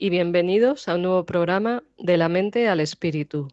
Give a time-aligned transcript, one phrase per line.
[0.00, 3.48] y bienvenidos a un nuevo programa de la mente al espíritu.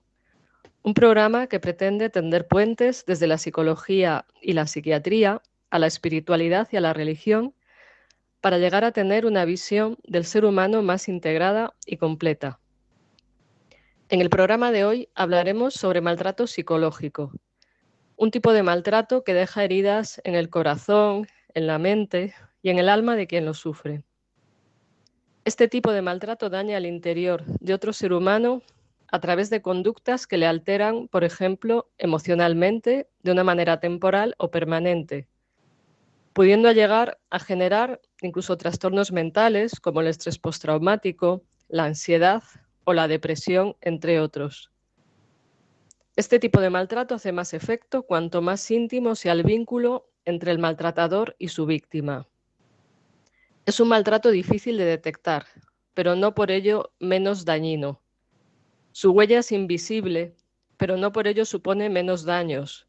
[0.84, 5.42] Un programa que pretende tender puentes desde la psicología y la psiquiatría
[5.72, 7.56] a la espiritualidad y a la religión
[8.42, 12.60] para llegar a tener una visión del ser humano más integrada y completa.
[14.10, 17.32] En el programa de hoy hablaremos sobre maltrato psicológico,
[18.18, 22.78] un tipo de maltrato que deja heridas en el corazón, en la mente y en
[22.78, 24.04] el alma de quien lo sufre.
[25.46, 28.64] Este tipo de maltrato daña al interior de otro ser humano
[29.12, 34.50] a través de conductas que le alteran, por ejemplo, emocionalmente, de una manera temporal o
[34.50, 35.28] permanente,
[36.34, 42.42] pudiendo llegar a generar incluso trastornos mentales como el estrés postraumático, la ansiedad
[42.84, 44.72] o la depresión, entre otros.
[46.16, 50.58] Este tipo de maltrato hace más efecto cuanto más íntimo sea el vínculo entre el
[50.58, 52.28] maltratador y su víctima.
[53.66, 55.48] Es un maltrato difícil de detectar,
[55.96, 58.00] pero no por ello menos dañino.
[58.92, 60.36] Su huella es invisible,
[60.78, 62.88] pero no por ello supone menos daños.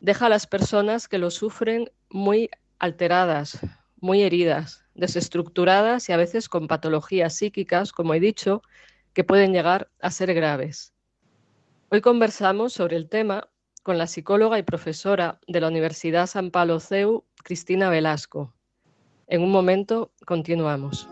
[0.00, 3.60] Deja a las personas que lo sufren muy alteradas,
[4.00, 8.62] muy heridas, desestructuradas y a veces con patologías psíquicas, como he dicho,
[9.12, 10.92] que pueden llegar a ser graves.
[11.90, 13.48] Hoy conversamos sobre el tema
[13.84, 18.52] con la psicóloga y profesora de la Universidad San Pablo CEU, Cristina Velasco.
[19.32, 21.08] En un momento continuamos.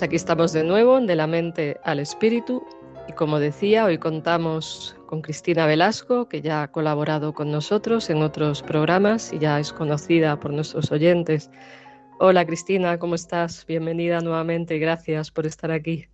[0.00, 2.66] Pues aquí estamos de nuevo, de la mente al espíritu.
[3.06, 8.22] Y como decía, hoy contamos con Cristina Velasco, que ya ha colaborado con nosotros en
[8.22, 11.50] otros programas y ya es conocida por nuestros oyentes.
[12.18, 13.66] Hola Cristina, ¿cómo estás?
[13.66, 16.06] Bienvenida nuevamente y gracias por estar aquí.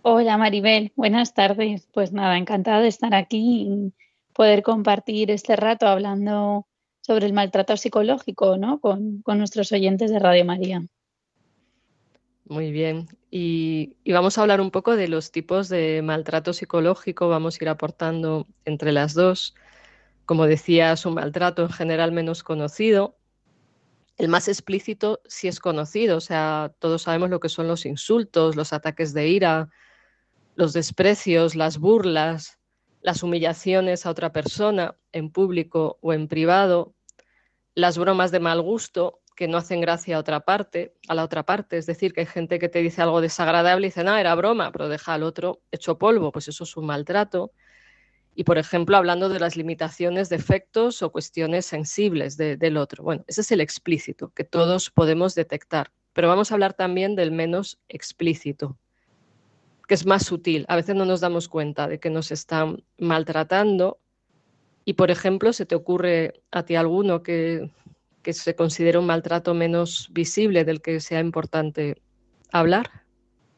[0.00, 1.90] Hola Maribel, buenas tardes.
[1.92, 3.92] Pues nada, encantada de estar aquí y
[4.32, 6.66] poder compartir este rato hablando
[7.02, 8.80] sobre el maltrato psicológico ¿no?
[8.80, 10.80] con, con nuestros oyentes de Radio María.
[12.50, 13.06] Muy bien.
[13.30, 17.28] Y, vamos a hablar un poco de los tipos de maltrato psicológico.
[17.28, 19.54] Vamos a ir aportando entre las dos.
[20.26, 23.16] Como decías, un maltrato en general menos conocido.
[24.18, 26.16] El más explícito sí es conocido.
[26.16, 29.70] O sea, todos sabemos lo que son los insultos, los ataques de ira,
[30.56, 32.58] los desprecios, las burlas,
[33.00, 36.96] las humillaciones a otra persona en público o en privado,
[37.76, 41.44] las bromas de mal gusto que no hacen gracia a otra parte, a la otra
[41.44, 41.78] parte.
[41.78, 44.70] Es decir, que hay gente que te dice algo desagradable y dice, no, era broma,
[44.70, 47.50] pero deja al otro hecho polvo, pues eso es un maltrato.
[48.34, 53.02] Y, por ejemplo, hablando de las limitaciones, defectos o cuestiones sensibles del otro.
[53.02, 55.90] Bueno, ese es el explícito, que todos podemos detectar.
[56.12, 58.76] Pero vamos a hablar también del menos explícito,
[59.88, 60.66] que es más sutil.
[60.68, 64.00] A veces no nos damos cuenta de que nos están maltratando.
[64.84, 67.70] Y, por ejemplo, ¿se te ocurre a ti alguno que
[68.22, 72.00] que se considera un maltrato menos visible del que sea importante
[72.52, 72.90] hablar?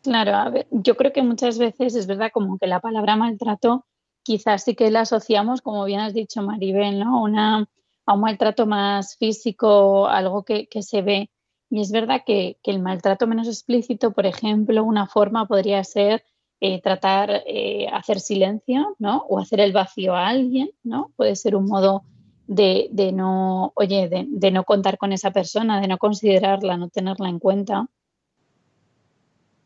[0.02, 3.86] Claro, yo creo que muchas veces es verdad como que la palabra maltrato
[4.22, 7.22] quizás sí que la asociamos, como bien has dicho Maribel, ¿no?
[7.22, 7.68] Una,
[8.06, 11.30] a un maltrato más físico, algo que, se ve.
[11.70, 16.24] Y es verdad que, el maltrato menos explícito, por ejemplo, una forma podría ser
[16.60, 19.24] eh, tratar, eh, hacer silencio, ¿no?
[19.28, 21.12] O hacer el vacío a alguien, ¿no?
[21.16, 22.04] Puede ser un modo
[22.54, 27.38] de, no, oye, de, no contar con esa persona, de no considerarla, no tenerla en
[27.38, 27.88] cuenta.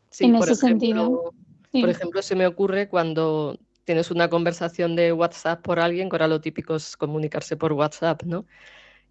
[0.09, 1.33] Sí, en ese sentido.
[1.71, 6.27] Por ejemplo, se me ocurre cuando tienes una conversación de WhatsApp por alguien, que ahora
[6.27, 8.45] lo típico es comunicarse por WhatsApp, ¿no?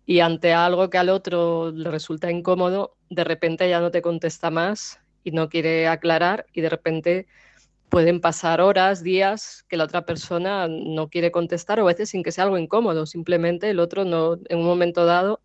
[0.04, 4.50] Y ante algo que al otro le resulta incómodo, de repente ya no te contesta
[4.50, 7.26] más y no quiere aclarar y de repente
[7.96, 12.22] pueden pasar horas, días que la otra persona no quiere contestar o a veces sin
[12.22, 15.40] que sea algo incómodo, simplemente el otro no en un momento dado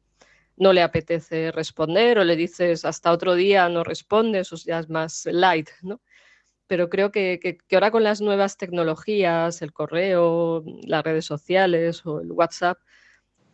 [0.57, 4.89] no le apetece responder o le dices hasta otro día no responde, eso ya es
[4.89, 6.01] más light, ¿no?
[6.67, 12.19] Pero creo que, que, ahora con las nuevas tecnologías, el correo, las redes sociales o
[12.19, 12.79] el WhatsApp,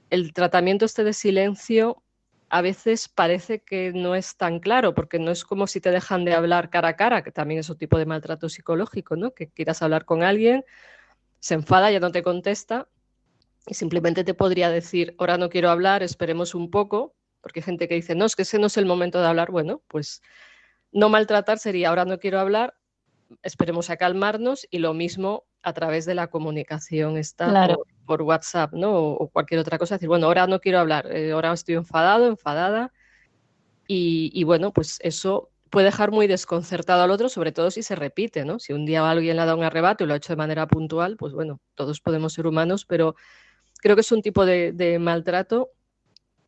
[0.09, 2.01] el tratamiento este de silencio
[2.49, 6.25] a veces parece que no es tan claro, porque no es como si te dejan
[6.25, 9.33] de hablar cara a cara, que también es un tipo de maltrato psicológico, ¿no?
[9.33, 10.63] Que quieras hablar con alguien,
[11.39, 12.87] se enfada, ya no te contesta
[13.67, 17.87] y simplemente te podría decir, ahora no quiero hablar, esperemos un poco, porque hay gente
[17.87, 19.51] que dice, no, es que ese no es el momento de hablar.
[19.51, 20.21] Bueno, pues
[20.91, 22.75] no maltratar sería, ahora no quiero hablar,
[23.43, 28.95] esperemos a calmarnos y lo mismo a través de la comunicación está por, WhatsApp, ¿no?
[28.95, 32.93] O, cualquier otra cosa, decir, bueno, ahora no quiero hablar, eh, ahora estoy enfadado, enfadada
[33.87, 37.95] y, y, bueno, pues eso puede dejar muy desconcertado al otro, sobre todo si se
[37.95, 38.59] repite, ¿no?
[38.59, 40.67] Si un día alguien le ha dado un arrebato y lo ha hecho de manera
[40.67, 43.15] puntual, pues bueno, todos podemos ser humanos, pero
[43.81, 45.71] creo que es un tipo de, maltrato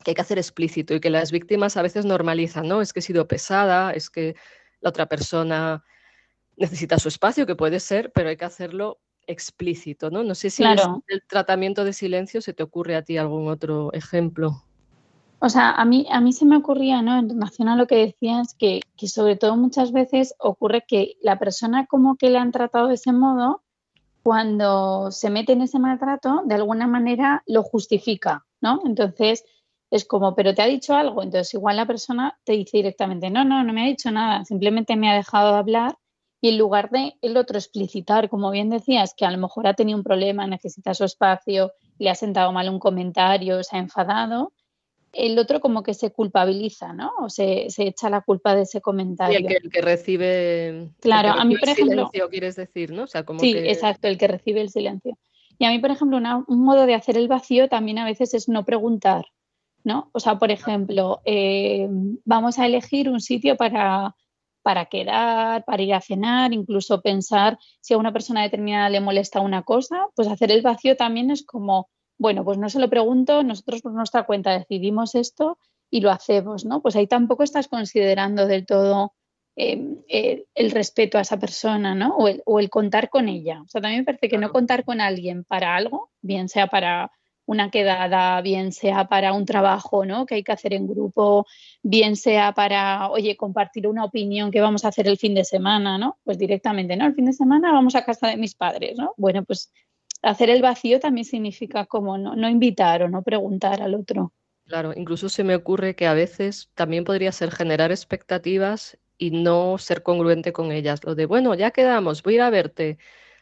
[0.03, 2.81] que hay que hacer explícito y que las víctimas a veces normalizan, ¿no?
[2.81, 4.35] Es que he sido pesada, es que
[4.79, 5.83] la otra persona
[6.59, 10.23] necesita su espacio, que puede ser, pero hay que hacerlo explícito, ¿no?
[10.23, 14.63] No sé si el tratamiento de silencio se te ocurre a ti algún otro ejemplo.
[15.41, 17.17] O sea, a mí, a mí se me ocurría, ¿no?
[17.17, 21.39] En relación a lo que decías, que, que sobre todo muchas veces ocurre que la
[21.39, 23.61] persona como que le han tratado de ese modo,
[24.21, 28.81] cuando se mete en ese maltrato, de alguna manera lo justifica, ¿no?
[28.85, 29.45] Entonces
[29.91, 33.43] es como, pero te ha dicho algo, entonces igual la persona te dice directamente, no,
[33.45, 35.97] no, no me ha dicho nada, simplemente me ha dejado de hablar
[36.41, 39.73] y en lugar de el otro explicitar, como bien decías, que a lo mejor ha
[39.73, 44.53] tenido un problema, necesita su espacio, le ha sentado mal un comentario, se ha enfadado,
[45.11, 47.11] el otro como que se culpabiliza, ¿no?
[47.19, 49.39] O se, echa la culpa de ese comentario.
[49.39, 50.89] Y el que, recibe.
[50.99, 52.09] Claro, a mí, por ejemplo.
[52.11, 53.07] silencio, quieres decir, ¿no?
[53.07, 55.17] sí, exacto, el que recibe el silencio.
[55.57, 58.47] Y a mí, por ejemplo, un modo de hacer el vacío también a veces es
[58.47, 59.25] no preguntar,
[59.83, 60.09] ¿no?
[60.13, 61.87] O sea, por ejemplo, eh,
[62.23, 64.15] vamos a elegir un sitio para,
[64.61, 69.39] para quedar, para ir a cenar, incluso pensar si a una persona determinada le molesta
[69.39, 71.89] una cosa, pues hacer el vacío también es como
[72.19, 75.57] bueno, pues no se lo pregunto, nosotros por nuestra cuenta decidimos esto
[75.89, 76.81] y lo hacemos, ¿no?
[76.81, 79.13] Pues ahí tampoco estás considerando del todo
[79.55, 82.15] em, el, respeto a esa persona, ¿no?
[82.17, 83.61] O el, o el, contar con ella.
[83.61, 87.11] O sea, también me parece que no contar con alguien para algo, bien sea para
[87.49, 90.27] una quedada, bien sea para un trabajo, ¿no?
[90.27, 91.47] Que hay que hacer en grupo,
[91.81, 95.97] bien sea para, oye, compartir una opinión que vamos a hacer el fin de semana,
[95.97, 96.19] ¿no?
[96.23, 97.07] Pues directamente, ¿no?
[97.07, 99.15] El fin de semana vamos a casa de mis padres, ¿no?
[99.17, 99.73] Bueno, pues
[100.21, 104.31] hacer el vacío también significa como no, invitar o no preguntar al otro.
[104.67, 109.79] Claro, incluso se me ocurre que a veces también podría ser generar expectativas y no
[109.79, 111.03] ser congruente con ellas.
[111.03, 112.99] Lo de, bueno, ya quedamos, voy a ir a verte,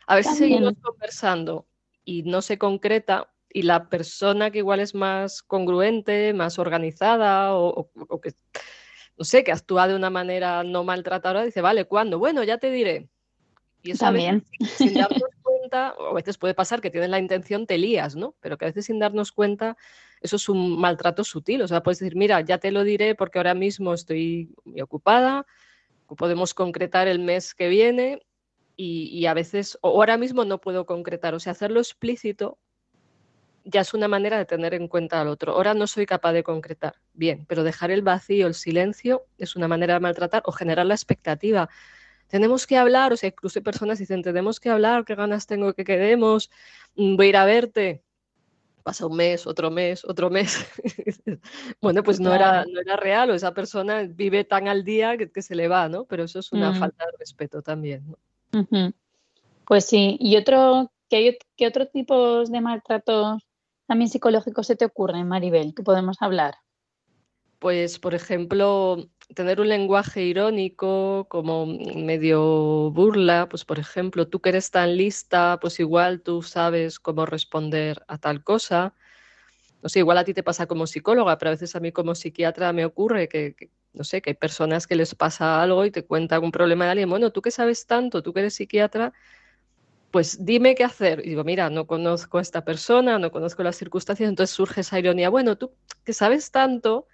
[0.07, 1.68] a ver si seguimos conversando
[2.06, 7.90] y no se concreta y la persona que igual es más congruente, más organizada o,
[8.21, 8.33] que,
[9.18, 12.19] no sé, que actúa de una manera no maltratadora, dice, vale, ¿cuándo?
[12.19, 13.09] Bueno, ya te diré.
[13.81, 14.45] Y eso También.
[14.78, 18.35] sin darnos cuenta, o a veces puede pasar que tienes la intención, te lías, ¿no?
[18.42, 19.76] Pero que a veces sin darnos cuenta,
[20.21, 21.64] eso es un maltrato sutil.
[21.64, 25.47] O sea, puedes decir, mira, ya te lo diré porque ahora mismo estoy muy ocupada,
[26.16, 28.21] podemos concretar el mes que viene
[28.76, 31.33] y, a veces, o ahora mismo no puedo concretar.
[31.33, 32.59] O sea, hacerlo explícito
[33.68, 35.54] ya es una manera de tener en cuenta al otro.
[35.54, 36.95] Ahora no soy capaz de concretar.
[37.14, 40.95] Bien, pero dejar el vacío, el silencio, es una manera de maltratar o generar la
[40.95, 41.69] expectativa
[42.28, 45.74] tenemos que hablar, o sea, incluso hay personas dicen, tenemos que hablar, qué ganas tengo
[45.74, 46.50] que quedemos,
[46.95, 48.04] mm, voy a ir a verte.
[48.83, 50.66] Pasa un mes, otro mes, otro mes.
[51.81, 55.42] bueno, pues no era, no era real, o esa persona vive tan al día que,
[55.42, 56.06] se le va, ¿no?
[56.06, 56.80] Pero eso es una mm.
[56.80, 58.16] falta de respeto también.
[59.66, 63.46] Pues sí, y otro, ¿qué, ¿qué otros tipos de maltratos
[63.88, 66.56] también psicológicos se te ocurren, Maribel, que podemos hablar?
[67.60, 74.50] Pues, por ejemplo, tener un lenguaje irónico, como medio burla, pues por ejemplo, tú que
[74.50, 78.94] eres tan lista, pues igual tú sabes cómo responder a tal cosa.
[79.82, 82.14] No sé, igual a ti te pasa como psicóloga, pero a veces a mí como
[82.14, 83.56] psiquiatra me ocurre que,
[83.94, 86.92] no sé, que hay personas que les pasa algo y te cuentan un problema de
[86.92, 87.10] alguien.
[87.10, 89.14] Bueno, tú que sabes tanto, tú que eres psiquiatra,
[90.18, 91.21] pues dime qué hacer.
[91.24, 94.97] Y digo, mira, no conozco a esta persona, no conozco las circunstancias, entonces surge esa
[94.97, 95.30] ironía.
[95.30, 97.06] Bueno, tú que sabes tanto,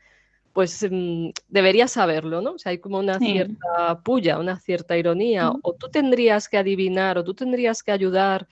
[0.54, 2.52] pues mm, deberías saberlo, ¿no?
[2.54, 7.18] O sea, hay como una cierta puya, una cierta ironía, o tú tendrías que adivinar,
[7.18, 8.48] o tú tendrías que ayudar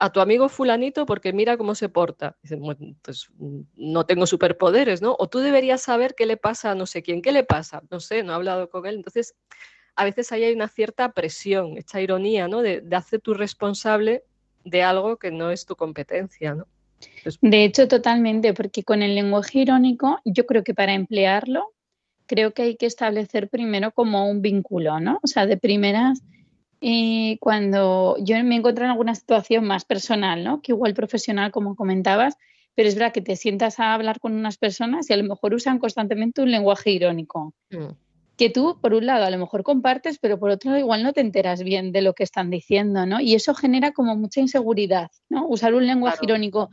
[0.00, 2.36] a tu amigo fulanito porque mira cómo se porta.
[2.42, 5.14] Dicen, bueno, pues mm, no tengo superpoderes, ¿no?
[5.20, 8.00] O tú deberías saber qué le pasa a no sé quién, qué le pasa, no
[8.00, 8.96] sé, no he hablado con él.
[8.96, 9.36] Entonces,
[9.96, 12.62] a veces ahí hay una cierta presión, esta ironía, ¿no?
[12.62, 14.24] De, de hacer tú responsable
[14.64, 16.66] de algo que no es tu competencia, ¿no?
[17.40, 21.72] De hecho, totalmente, porque con el lenguaje irónico, yo creo que para emplearlo,
[22.26, 25.20] creo que hay que establecer primero como un vínculo, ¿no?
[25.22, 26.22] O sea, de primeras,
[26.80, 30.62] y cuando yo me encuentro en alguna situación más personal, ¿no?
[30.62, 32.36] Que igual profesional, como comentabas,
[32.74, 35.54] pero es verdad que te sientas a hablar con unas personas y a lo mejor
[35.54, 37.54] usan constantemente un lenguaje irónico.
[37.70, 37.92] Mm.
[38.36, 41.12] Que tú, por un lado, a lo mejor compartes, pero por otro lado, igual no
[41.12, 43.20] te enteras bien de lo que están diciendo, ¿no?
[43.20, 45.46] Y eso genera como mucha inseguridad, ¿no?
[45.46, 46.70] Usar un lenguaje irónico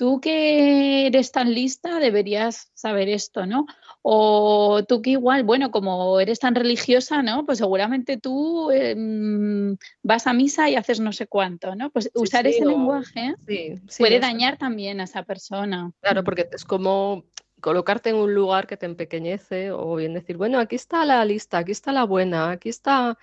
[0.00, 3.66] tú que eres tan lista deberías saber esto, ¿no?
[4.00, 7.44] O tú que igual, bueno, como eres tan religiosa, ¿no?
[7.44, 11.90] Pues seguramente tú em, vas a misa y haces no sé cuánto, ¿no?
[11.90, 13.34] Pues usar ese lenguaje
[13.98, 15.92] puede dañar también a esa persona.
[16.00, 17.24] Claro, porque es como
[17.60, 21.58] colocarte en un lugar que te empequeñece o bien decir, bueno, aquí está la lista,
[21.58, 23.18] aquí está la buena, aquí está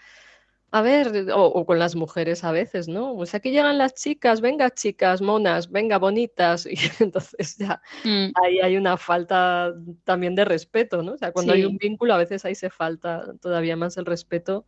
[0.70, 3.16] a ver, o, con las mujeres a veces, ¿no?
[3.16, 8.32] Pues aquí llegan las chicas, venga chicas, monas, venga bonitas, y entonces ya mm.
[8.44, 11.14] ahí hay una falta también de respeto, ¿no?
[11.14, 14.66] O sea, cuando hay un vínculo a veces ahí se falta todavía más el respeto,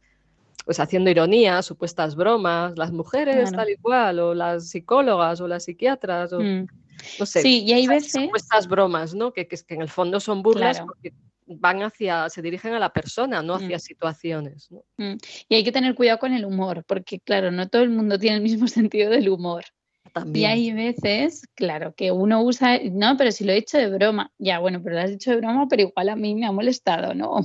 [0.65, 5.63] pues haciendo ironía, supuestas bromas, las mujeres tal y cual, o las psicólogas o las
[5.65, 6.67] psiquiatras, o mm.
[7.19, 7.41] No sé.
[7.41, 8.11] Sí, y hay veces...
[8.11, 9.33] Supuestas bromas, ¿no?
[9.33, 11.13] Que, que, en el fondo son burlas porque
[11.49, 13.79] van hacia, se dirigen a la persona, no hacia mm.
[13.79, 14.69] situaciones.
[14.97, 15.15] Mm.
[15.49, 18.37] Y hay que tener cuidado con el humor, porque claro, no todo el mundo tiene
[18.37, 19.65] el mismo sentido del humor.
[20.33, 24.31] Y hay veces, claro, que uno usa, no, pero si lo he dicho de broma,
[24.37, 27.13] ya, bueno, pero lo has dicho de broma, pero igual a mí me ha molestado,
[27.13, 27.31] ¿no?
[27.39, 27.43] O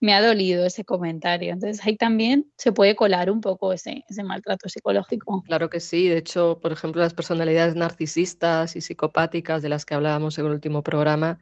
[0.00, 1.52] me ha, dolido ese comentario.
[1.52, 5.42] Entonces ahí también se puede colar un poco ese, ese maltrato psicológico.
[5.46, 9.94] Claro que sí, de hecho, por ejemplo, las personalidades narcisistas y psicopáticas de las que
[9.94, 11.38] hablábamos en el último programa,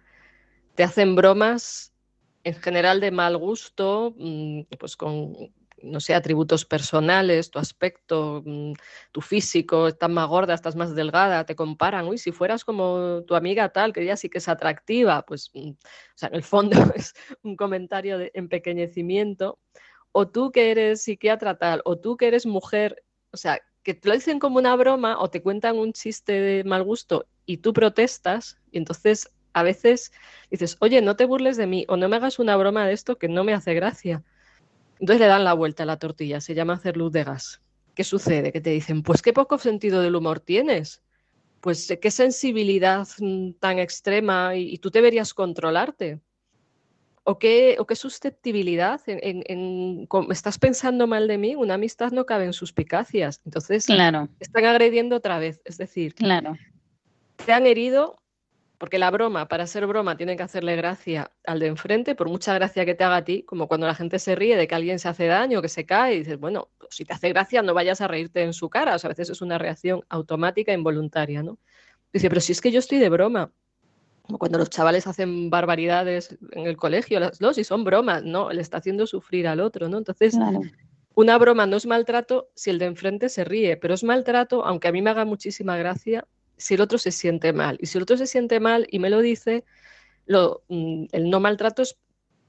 [0.75, 1.95] te hacen bromas
[2.45, 5.35] en general de mal gusto, mm, pues con,
[5.83, 8.73] no sé, atributos personales, tu aspecto, mm,
[9.13, 13.35] tu físico, estás más gorda, estás más delgada, te comparan, uy, si fueras como tu
[13.35, 15.77] amiga tal, que ella sí que es atractiva, pues, mm, o
[16.15, 19.59] sea, en el fondo es un comentario de empequeñecimiento,
[20.13, 24.09] o tú que eres psiquiatra tal, o tú que eres mujer, o sea, que te
[24.09, 27.73] lo dicen como una broma o te cuentan un chiste de mal gusto y tú
[27.73, 30.13] protestas, y entonces a veces
[30.51, 33.19] dices, oye, no te burles de mí o no me hagas una broma de esto
[33.19, 34.23] que no me hace gracia.
[35.01, 37.61] Entonces le dan la vuelta a la tortilla, se llama hacer luz de gas.
[37.95, 38.53] ¿Qué sucede?
[38.53, 41.03] Que te dicen, pues qué poco sentido del humor tienes.
[41.61, 46.21] Pues qué sensibilidad mm, tan extrema y, tú deberías controlarte.
[47.25, 49.01] ¿O qué, o qué susceptibilidad?
[49.07, 51.55] En, ¿Estás pensando mal de mí?
[51.55, 53.41] Una amistad no cabe en suspicacias.
[53.45, 54.29] Entonces, claro.
[54.39, 55.61] están agrediendo otra vez.
[55.65, 56.57] Es decir, claro.
[57.45, 58.20] te han herido
[58.81, 62.55] porque la broma, para ser broma, tiene que hacerle gracia al de enfrente, por mucha
[62.55, 64.99] gracia que te haga a ti, como cuando la gente se ríe de que alguien
[64.99, 67.75] se hace daño, que se cae, y dices, bueno, pues si te hace gracia, no
[67.75, 68.95] vayas a reírte en su cara.
[68.95, 71.59] O sea, a veces es una reacción automática, involuntaria, ¿no?
[72.11, 73.53] Dice, pero si es que yo estoy de broma.
[74.23, 78.63] Como cuando los chavales hacen barbaridades en el colegio, no, si son bromas, no, le
[78.63, 79.99] está haciendo sufrir al otro, ¿no?
[79.99, 80.39] Entonces,
[81.15, 84.89] una broma no es maltrato si el de enfrente se ríe, pero es maltrato, aunque
[84.89, 86.27] a mí me haga muchísima gracia,
[86.61, 87.79] si el otro se siente mal.
[87.81, 89.65] Y si el otro se siente mal y me lo dice,
[90.27, 91.97] lo, mm, el no maltrato es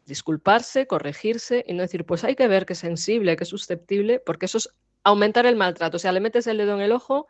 [0.06, 4.20] disculparse, corregirse y no decir, pues hay que ver que es sensible, que es susceptible,
[4.20, 4.70] porque eso es
[5.03, 5.98] aumentar el maltrato.
[5.98, 7.27] O sea, le metes el dedo en el ojo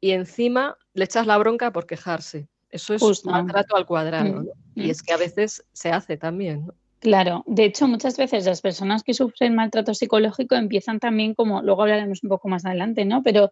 [0.00, 2.48] y encima le echas la bronca por quejarse.
[2.68, 4.42] Eso es maltrato al cuadrado.
[4.42, 4.48] Mm,
[4.80, 6.70] y es que a veces se hace también.
[7.00, 11.82] Claro, de hecho muchas veces las personas que sufren maltrato psicológico empiezan también como, luego
[11.82, 13.22] hablaremos un poco más adelante, ¿no?
[13.22, 13.50] Pero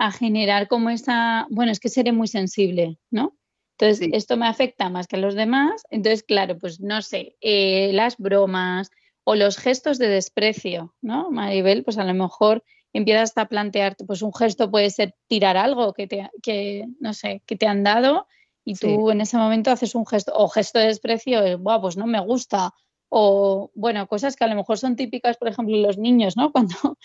[0.00, 3.36] a generar como esa, bueno, es que seré muy sensible, ¿no?
[3.78, 5.82] Entonces, esto me afecta más que a los demás.
[5.90, 8.90] Entonces, claro, pues no sé, eh, las bromas
[9.24, 11.30] o los gestos de desprecio, ¿no?
[11.30, 12.64] Maribel, pues a lo mejor
[12.94, 17.42] empiezas a plantearte, pues un gesto puede ser tirar algo que te, que, no sé,
[17.44, 18.26] que te han dado
[18.64, 22.06] y tú en ese momento haces un gesto, o gesto de desprecio, wow, pues no
[22.06, 22.72] me gusta,
[23.12, 26.52] o bueno, cosas que a lo mejor son típicas, por ejemplo, los niños, ¿no?
[26.52, 26.96] Cuando,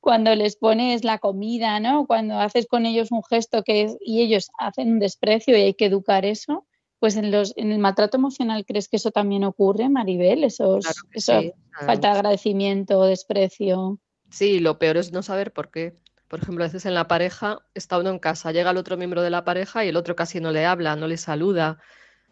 [0.00, 2.06] cuando les pones la comida, ¿no?
[2.06, 5.74] Cuando haces con ellos un gesto que es, y ellos hacen un desprecio y hay
[5.74, 6.66] que educar eso,
[6.98, 10.42] pues en, los, en el maltrato emocional, ¿crees que eso también ocurre, Maribel?
[10.42, 10.80] Eso,
[11.12, 11.42] eso
[11.86, 14.00] falta de agradecimiento, desprecio.
[14.30, 15.94] Sí, lo peor es no saber por qué.
[16.26, 19.22] Por ejemplo, a veces en la pareja está uno en casa, llega el otro miembro
[19.22, 21.78] de la pareja y el otro casi no le habla, no le saluda,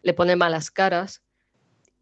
[0.02, 1.22] le pone malas caras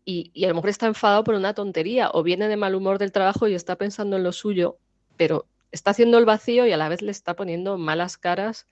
[0.04, 2.98] y, y, a lo mejor está enfadado por una tontería o viene de mal humor
[2.98, 4.78] del trabajo y está pensando en lo suyo,
[5.16, 8.66] pero está haciendo el vacío y a la vez le está poniendo malas caras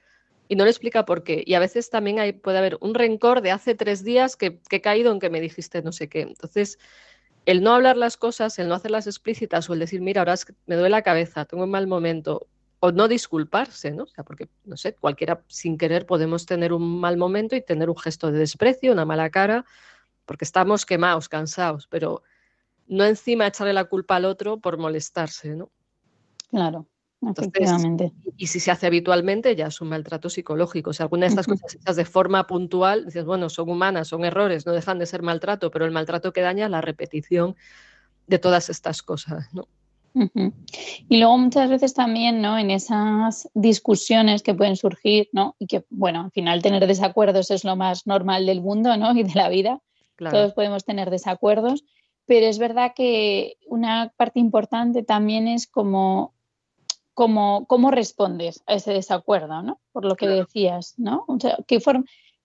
[0.49, 1.43] y no le explica por qué.
[1.47, 4.77] Y a veces también hay, puede haber un rencor de hace tres días que, que
[4.77, 6.23] he caído en que me dijiste no sé qué.
[6.23, 6.79] Entonces,
[7.47, 10.35] el no hablar las cosas, el no hacerlas explícitas o el decir, mira, ahora
[10.67, 12.47] me duele la cabeza, tengo un mal momento,
[12.81, 14.07] o no disculparse, ¿no?
[14.27, 18.31] Porque, no sé, cualquiera sin querer podemos tener un mal momento y tener un gesto
[18.31, 19.65] de desprecio, una mala cara,
[20.29, 22.23] porque estamos quemados, cansados, pero
[22.87, 25.71] no encima echarle la culpa al otro por molestarse, ¿no?
[26.51, 26.87] Claro.
[27.21, 28.13] Efectivamente.
[28.37, 30.93] y si se hace habitualmente, ya es un maltrato psicológico.
[30.93, 34.67] Si alguna de estas cosas hechas de forma puntual, dices, bueno, son humanas, son errores,
[34.67, 37.57] no dejan de ser maltrato, pero el maltrato que daña es la repetición
[38.29, 39.67] de todas estas cosas, ¿no?
[41.09, 42.59] Y luego muchas veces también, ¿no?
[42.59, 45.57] En esas discusiones que pueden surgir, ¿no?
[45.59, 49.13] Y que, bueno, al final tener desacuerdos es lo más normal del mundo, ¿no?
[49.17, 49.81] Y de la vida.
[50.19, 51.85] Todos podemos tener desacuerdos,
[52.27, 56.35] pero es verdad que una parte importante también es como
[57.15, 59.81] cómo, cómo respondes a ese desacuerdo, ¿no?
[59.91, 61.25] Por lo que decías, ¿no?
[61.27, 61.81] O sea, ¿qué,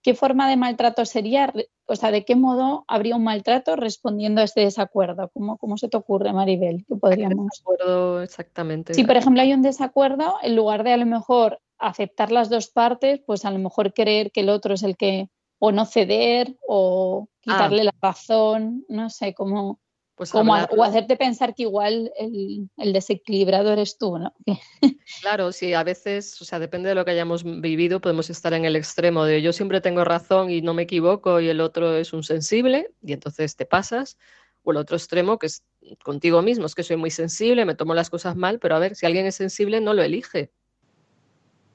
[0.02, 1.52] ¿qué forma de maltrato sería?
[1.86, 5.30] O sea, ¿de qué modo habría un maltrato respondiendo a este desacuerdo?
[5.32, 6.84] ¿Cómo, cómo se te ocurre, Maribel?
[6.88, 7.46] ¿Qué podríamos...
[7.52, 8.94] Desacuerdo exactamente.
[8.94, 12.68] Si, por ejemplo, hay un desacuerdo, en lugar de a lo mejor aceptar las dos
[12.68, 15.28] partes, pues a lo mejor creer que el otro es el que
[15.64, 17.40] o no ceder o ah.
[17.40, 19.80] quitarle la razón, no sé, cómo
[20.16, 24.32] pues Como, o hacerte pensar que igual el, el, desequilibrado eres tú, ¿no?
[25.22, 28.64] claro, sí, a veces, o sea, depende de lo que hayamos vivido, podemos estar en
[28.64, 32.12] el extremo de yo siempre tengo razón y no me equivoco y el otro es
[32.12, 34.16] un sensible y entonces te pasas,
[34.62, 35.64] o el otro extremo que es
[36.04, 38.94] contigo mismo, es que soy muy sensible, me tomo las cosas mal, pero a ver,
[38.94, 40.52] si alguien es sensible, no lo elige.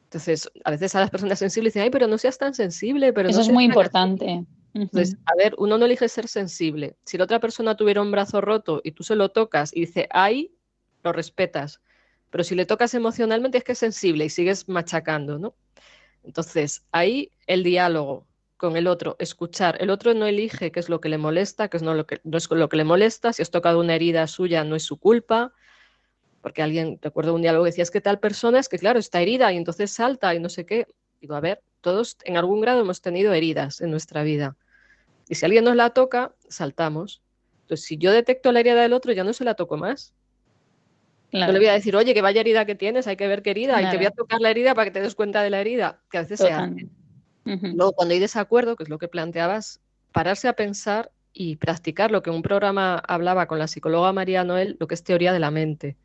[0.10, 3.14] Entonces, a veces a las personas sensibles dicen, ay, pero no seas tan sensible.
[3.14, 4.44] Pero Eso es muy importante.
[4.74, 6.96] Entonces, a ver, uno no elige ser sensible.
[7.06, 10.08] Si la otra persona tuviera un brazo roto y tú se lo tocas y dice,
[10.10, 10.52] ay,
[11.04, 11.80] lo respetas.
[12.32, 15.54] Pero si le tocas emocionalmente es que es sensible y sigues machacando, ¿no?
[16.24, 18.26] Entonces, ahí el diálogo
[18.58, 19.78] con el otro, escuchar.
[19.80, 22.20] El otro no elige qué es lo que le molesta, qué es no, lo que,
[22.24, 23.32] no es lo que le molesta.
[23.32, 25.54] Si has tocado una herida suya, no es su culpa.
[26.42, 29.22] Porque alguien, recuerdo un diálogo que decía, es que tal persona es que, claro, está
[29.22, 30.88] herida y entonces salta y no sé qué.
[31.20, 34.56] Digo, a ver, todos en algún grado hemos tenido heridas en nuestra vida.
[35.28, 37.22] Y si alguien nos la toca, saltamos.
[37.62, 40.14] Entonces, si yo detecto la herida del otro, ya no se la toco más.
[41.32, 43.52] No le voy a decir, oye, que vaya herida que tienes, hay que ver qué
[43.52, 45.62] herida, y te voy a tocar la herida para que te des cuenta de la
[45.62, 46.88] herida, que a veces se hace.
[47.46, 49.80] Luego, cuando hay desacuerdo, que es lo que planteabas,
[50.12, 54.78] pararse a pensar y practicar lo que un programa hablaba con la psicóloga María Noel,
[54.80, 55.98] lo que es teoría de la mente,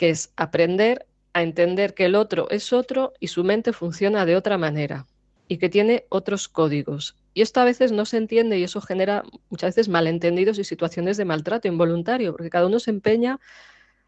[0.00, 4.34] que es aprender a entender que el otro es otro y su mente funciona de
[4.34, 5.06] otra manera
[5.46, 7.18] y que tiene otros códigos.
[7.34, 11.18] Y esto a veces no se entiende y eso genera muchas veces malentendidos y situaciones
[11.18, 13.40] de maltrato involuntario, porque cada uno se empeña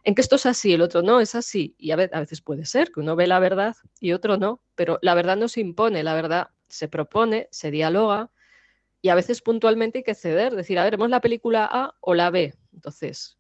[0.02, 1.74] en que esto es así, el otro no es así.
[1.76, 5.12] Y a veces puede ser que uno ve la verdad y otro no, pero la
[5.12, 8.31] verdad no se impone, la verdad se propone, se dialoga
[9.02, 12.14] y a veces puntualmente hay que ceder, decir, a ver, ¿vemos la película A o
[12.14, 12.55] la B?
[12.72, 13.37] Entonces,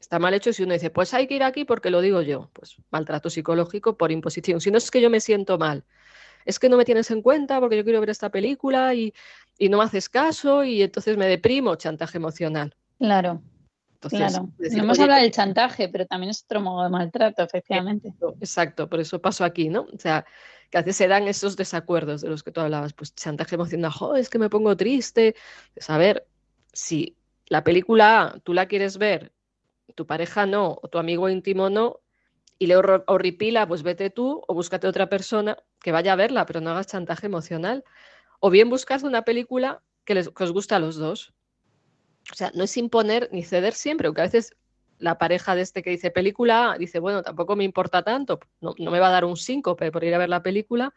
[0.00, 2.50] está mal hecho si uno dice, pues hay que ir aquí porque lo digo yo,
[2.52, 4.60] pues maltrato psicológico por imposición.
[4.60, 5.84] Si no es que yo me siento mal,
[6.44, 9.12] es que no me tienes en cuenta porque yo quiero ver esta película y,
[9.68, 12.74] no me haces caso y entonces me deprimo, chantaje emocional.
[12.98, 13.42] Claro.
[14.08, 14.48] claro.
[14.58, 18.14] no hemos hablado del chantaje, pero también es otro modo de maltrato, efectivamente.
[18.40, 19.82] Exacto, por eso paso aquí, ¿no?
[19.92, 20.24] O sea,
[20.70, 23.92] que a veces se dan esos desacuerdos de los que tú hablabas, pues chantaje emocional,
[24.16, 25.34] es que me pongo triste.
[25.74, 26.26] Pues a ver,
[26.72, 29.30] si la película A tú la quieres ver
[29.94, 32.00] tu pareja no, o tu amigo íntimo no,
[32.58, 36.60] y le horripila, pues vete tú o búscate otra persona que vaya a verla, pero
[36.60, 37.84] no hagas chantaje emocional.
[38.38, 41.32] O bien buscas una película que, les, os gusta a los dos.
[42.30, 44.54] O sea, no es imponer ni ceder siempre, aunque a veces
[44.98, 48.90] la pareja de este que dice película dice, bueno, tampoco me importa tanto, no, no
[48.90, 50.92] me va a dar un síncope por ir a ver la película,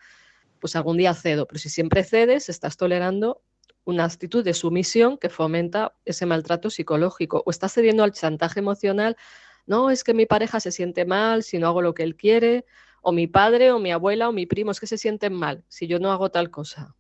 [0.59, 1.47] pues algún día cedo.
[1.47, 3.41] Pero si siempre cedes, estás tolerando
[3.85, 9.17] una actitud de sumisión que fomenta ese maltrato psicológico o está cediendo al chantaje emocional.
[9.65, 12.65] No, es que mi pareja se siente mal si no hago lo que él quiere,
[13.01, 15.87] o mi padre, o mi abuela, o mi primo, es que se sienten mal si
[15.87, 16.95] yo no hago tal cosa.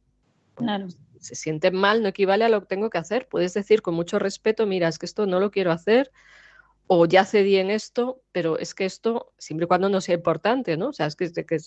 [0.55, 0.87] Claro.
[1.19, 3.27] Se sienten mal no equivale a lo que tengo que hacer.
[3.29, 6.11] Puedes decir con mucho respeto, mira, es que esto no lo quiero hacer,
[6.95, 10.77] o ya cedí en esto, pero es que esto, siempre y cuando no sea importante,
[10.77, 10.89] ¿no?
[10.89, 11.57] O sea, es que, que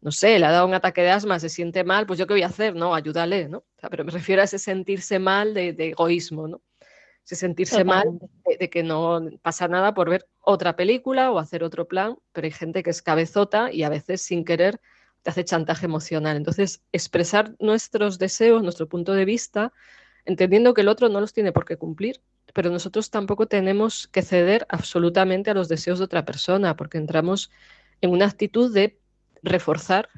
[0.00, 2.34] no sé, le ha dado un ataque de asma, se siente mal, pues yo qué
[2.34, 2.94] voy a hacer, ¿no?
[2.94, 3.64] Ayúdale, ¿no?
[3.90, 6.60] pero me refiero a ese sentirse mal de, egoísmo, ¿no?
[7.24, 8.18] Ese sentirse mal
[8.58, 12.50] de, que no pasa nada por ver otra película o hacer otro plan, pero hay
[12.50, 14.80] gente que es cabezota y a veces sin querer
[15.22, 16.36] te hace chantaje emocional.
[16.36, 19.72] Entonces, expresar nuestros deseos, nuestro punto de vista,
[20.24, 22.22] entendiendo que el otro no los tiene por qué cumplir,
[22.58, 27.52] pero nosotros tampoco tenemos que ceder absolutamente a los deseos de otra persona, porque entramos
[28.00, 28.98] en una actitud de
[29.44, 30.08] reforzar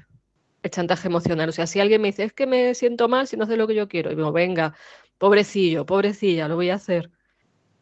[0.63, 1.51] el chantaje emocional.
[1.51, 3.67] O sea, si alguien me dice, es que me siento mal si no hace lo
[3.67, 4.75] que yo quiero, y digo, venga,
[5.19, 7.11] pobrecillo, pobrecilla, lo voy a hacer.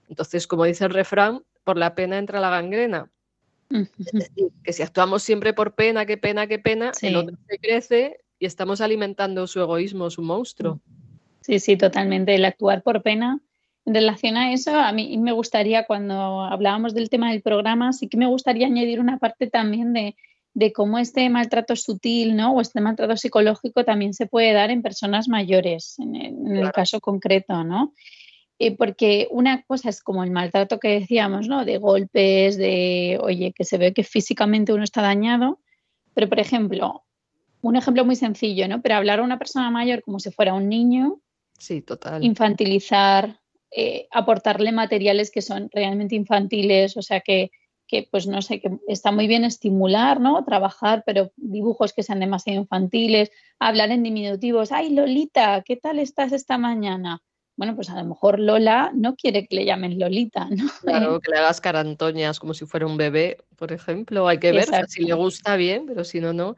[0.08, 3.08] Entonces, como dice el refrán, por la pena entra la gangrena.
[3.70, 7.58] Es decir, que si actuamos siempre por pena, qué pena, qué pena, el otro se
[7.60, 10.80] crece y estamos alimentando su egoísmo, su monstruo.
[11.42, 12.34] Sí, sí, totalmente.
[12.34, 13.40] El actuar por pena.
[13.88, 18.06] En relación a eso, a mí me gustaría, cuando hablábamos del tema del programa, sí
[18.06, 20.14] que me gustaría añadir una parte también de,
[20.52, 22.52] de cómo este maltrato sutil ¿no?
[22.52, 26.16] o este maltrato psicológico también se puede dar en personas mayores, en,
[26.54, 27.94] el caso concreto, ¿no?
[28.58, 31.64] Eh, porque una cosa es como el maltrato que decíamos, ¿no?
[31.64, 35.60] De golpes, de, oye, que se ve que físicamente uno está dañado,
[36.12, 37.04] pero por ejemplo,
[37.62, 38.82] un ejemplo muy sencillo, ¿no?
[38.82, 41.22] Pero hablar a una persona mayor como si fuera un niño,
[41.58, 42.22] sí, total.
[42.22, 47.50] infantilizar, eh, aportarle materiales que son realmente infantiles, o sea, que,
[47.86, 50.44] que, pues no sé, que está muy bien estimular, ¿no?
[50.44, 56.32] Trabajar, pero dibujos que sean demasiado infantiles, hablar en diminutivos, ay Lolita, ¿qué tal estás
[56.32, 57.22] esta mañana?
[57.58, 60.70] Bueno, pues a lo mejor Lola no quiere que le llamen Lolita, ¿no?
[60.80, 64.68] Claro, que le hagas carantoñas como si fuera un bebé, por ejemplo, hay que ver
[64.86, 66.54] si le gusta bien, pero si no, no.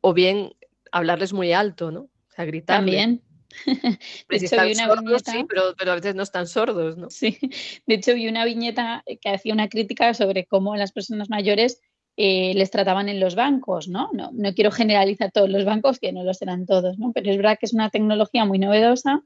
[0.00, 0.52] O bien
[0.90, 2.00] hablarles muy alto, ¿no?
[2.00, 2.78] O sea, gritar.
[2.78, 3.22] También,
[4.28, 5.32] de hecho, vi una viñeta...
[5.32, 7.10] sí, pero, a veces no están sordos, ¿no?
[7.10, 7.38] Sí,
[7.86, 11.80] de hecho vi una viñeta que hacía una crítica sobre cómo las personas mayores
[12.16, 14.10] eh, les trataban en los bancos, ¿no?
[14.12, 14.30] ¿no?
[14.32, 17.12] No quiero generalizar todos los bancos, que no lo serán todos, ¿no?
[17.12, 19.22] Pero es verdad que es una tecnología muy novedosa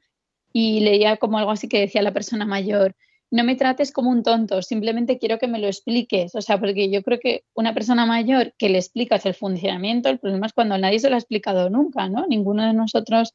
[0.53, 2.95] y leía como algo así que decía la persona mayor,
[3.31, 6.35] no me trates como un tonto, simplemente quiero que me lo expliques.
[6.35, 10.19] O sea, porque yo creo que una persona mayor que le explicas el funcionamiento, el
[10.19, 12.27] problema es cuando nadie se lo ha explicado nunca, ¿no?
[12.27, 13.35] Ninguno de nosotros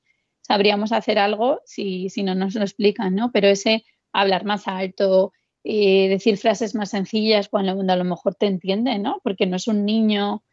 [0.51, 3.31] sabríamos hacer algo si, si no nos lo explican, ¿no?
[3.31, 5.31] Pero ese hablar más alto,
[5.63, 9.21] eh, decir frases más sencillas cuando a lo mejor te entiende, ¿no?
[9.23, 10.43] Porque no es un niño.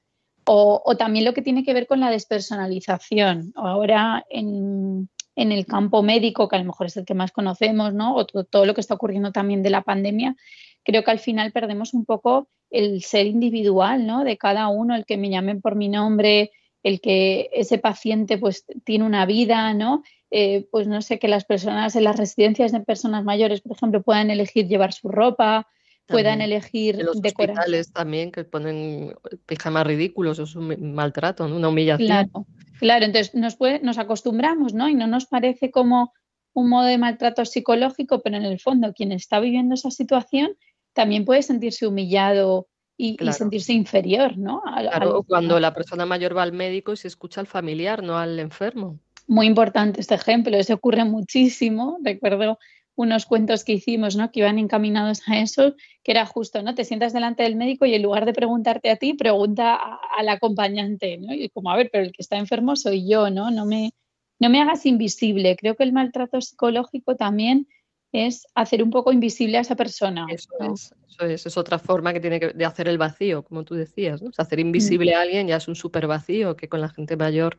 [0.44, 3.52] O, también lo que tiene que ver con la despersonalización.
[3.56, 7.92] Ahora en, en, el campo médico, que a lo mejor es el que más conocemos,
[7.92, 8.14] ¿no?
[8.14, 10.36] O todo lo que está ocurriendo también de la pandemia,
[10.84, 14.22] creo que al final perdemos un poco el ser individual, ¿no?
[14.22, 18.64] De cada uno, el que me llamen por mi nombre, el que ese paciente pues
[18.84, 20.02] tiene una vida, ¿no?
[20.30, 24.02] Eh, pues no sé, que las personas en las residencias de personas mayores, por ejemplo,
[24.02, 25.66] puedan elegir llevar su ropa,
[26.06, 29.14] puedan elegir en los hospitales también que ponen
[29.46, 32.06] pijamas ridículos, es un maltrato, una humillación.
[32.06, 32.46] Claro,
[32.78, 34.88] claro, entonces nos, puede, nos acostumbramos, ¿no?
[34.88, 36.12] Y no nos parece como
[36.54, 40.56] un modo de maltrato psicológico, pero en el fondo quien está viviendo esa situación
[40.92, 42.68] también puede sentirse humillado
[43.00, 44.60] y, sentirse inferior, ¿no?
[44.60, 48.40] claro, cuando la persona mayor va al médico y se escucha al familiar, no al
[48.40, 48.98] enfermo.
[49.28, 51.98] Muy importante este ejemplo, eso ocurre muchísimo.
[52.02, 52.58] Recuerdo
[52.96, 54.32] unos cuentos que hicimos, ¿no?
[54.32, 56.74] Que iban encaminados a eso, que era justo, ¿no?
[56.74, 59.78] Te sientas delante del médico y en lugar de preguntarte a ti, pregunta
[60.18, 61.32] al acompañante, ¿no?
[61.32, 63.52] Y como, a ver, pero el que está enfermo soy yo, ¿no?
[63.52, 63.92] No me,
[64.40, 65.56] no me hagas invisible.
[65.56, 67.68] Creo que el maltrato psicológico también
[68.12, 70.26] es hacer un poco invisible a esa persona.
[70.30, 73.64] Eso, es, eso es, es, otra forma que tiene que, de hacer el vacío, como
[73.64, 74.30] tú decías, ¿no?
[74.36, 77.58] hacer invisible a alguien ya es un súper vacío que con la gente mayor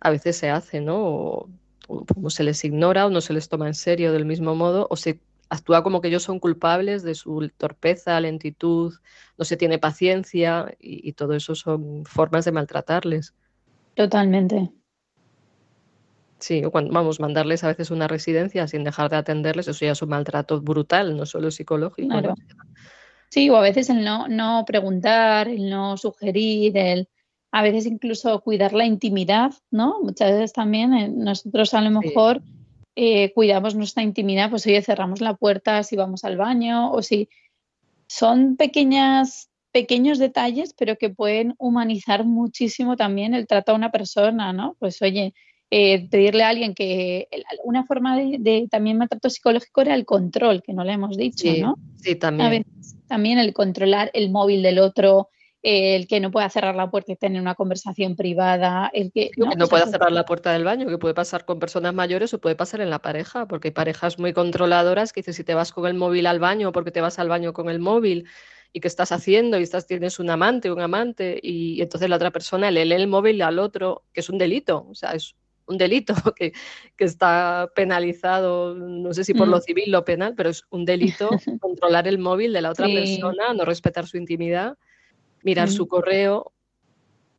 [0.00, 0.98] a veces se hace, ¿no?
[1.04, 1.48] O,
[1.88, 4.96] o, se les ignora o no se les toma en serio del mismo modo o
[4.96, 8.94] se actúa como que ellos son culpables de su torpeza, lentitud,
[9.36, 13.34] no se tiene paciencia y, y todo eso son formas de maltratarles.
[13.94, 14.72] Totalmente.
[16.42, 19.92] Sí, o cuando vamos, mandarles a veces una residencia sin dejar de atenderles, eso ya
[19.92, 22.08] es un maltrato brutal, no solo psicológico.
[22.08, 22.34] Claro.
[23.28, 27.08] Sí, o a veces el no, no preguntar, el no sugerir, el
[27.52, 30.00] a veces incluso cuidar la intimidad, ¿no?
[30.02, 32.42] Muchas veces también eh, nosotros a lo mejor
[32.96, 37.28] eh, cuidamos nuestra intimidad, pues oye, cerramos la puerta si vamos al baño o si
[38.08, 44.52] son pequeñas pequeños detalles, pero que pueden humanizar muchísimo también el trato a una persona,
[44.52, 44.76] ¿no?
[44.78, 45.34] Pues oye,
[45.74, 47.28] eh, pedirle a alguien que
[47.64, 51.76] una forma de, también maltrato psicológico era el control, que no le hemos dicho, ¿no?
[51.96, 52.66] Sí, también.
[53.08, 55.30] también el controlar el móvil del otro,
[55.62, 59.46] el que no pueda cerrar la puerta y tener una conversación privada, el que no,
[59.56, 62.54] no pueda cerrar la puerta del baño, que puede pasar con personas mayores o puede
[62.54, 65.86] pasar en la pareja, porque hay parejas muy controladoras que dicen si te vas con
[65.86, 68.28] el móvil al baño porque te vas al baño con el móvil
[68.74, 72.16] y qué estás haciendo y estás tienes un amante, un amante y, y entonces la
[72.16, 75.34] otra persona le lee el móvil al otro, que es un delito, o sea, es
[75.66, 76.52] un delito que,
[76.98, 79.62] está penalizado, no sé si por lo mm.
[79.62, 81.28] civil o penal, pero es un delito
[81.60, 84.76] controlar el móvil de la otra persona, no respetar su intimidad,
[85.42, 85.88] mirar su mm.
[85.88, 86.52] correo.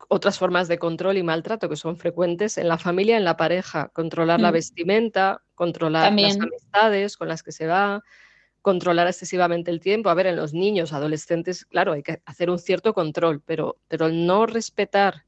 [0.08, 3.88] otras formas de control y maltrato que son frecuentes en la familia, en la pareja,
[3.88, 4.54] controlar la mm.
[4.54, 8.02] vestimenta, controlar las amistades con las que se va,
[8.60, 10.08] controlar excesivamente el tiempo.
[10.08, 14.08] A ver, en los niños, adolescentes, claro, hay que hacer un cierto control, pero, pero
[14.08, 15.24] no respetar,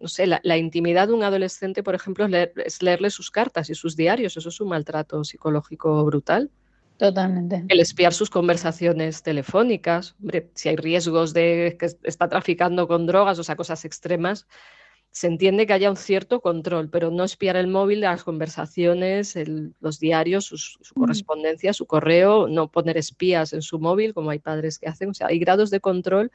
[0.00, 3.96] no sé, la, intimidad de un adolescente, por ejemplo, es leerle sus cartas y sus
[3.96, 4.36] diarios.
[4.36, 6.50] Eso es un maltrato psicológico brutal.
[6.96, 7.64] Totalmente.
[7.68, 13.38] El espiar sus conversaciones telefónicas, hombre, si hay riesgos de que está traficando con drogas,
[13.38, 14.46] o sea, cosas extremas,
[15.10, 19.36] se entiende que haya un cierto control, pero no espiar el móvil, las conversaciones,
[19.80, 21.00] los diarios, su, mm.
[21.00, 25.10] correspondencia, su correo, no poner espías en su móvil, como hay padres que hacen.
[25.10, 26.32] O sea, hay grados de control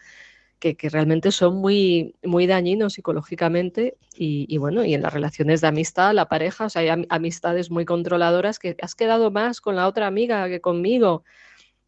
[0.60, 6.14] que, realmente son muy, muy dañinos psicológicamente y, bueno, y en las relaciones de amistad,
[6.14, 10.08] la pareja, o sea, hay amistades muy controladoras que has quedado más con la otra
[10.08, 11.24] amiga que conmigo.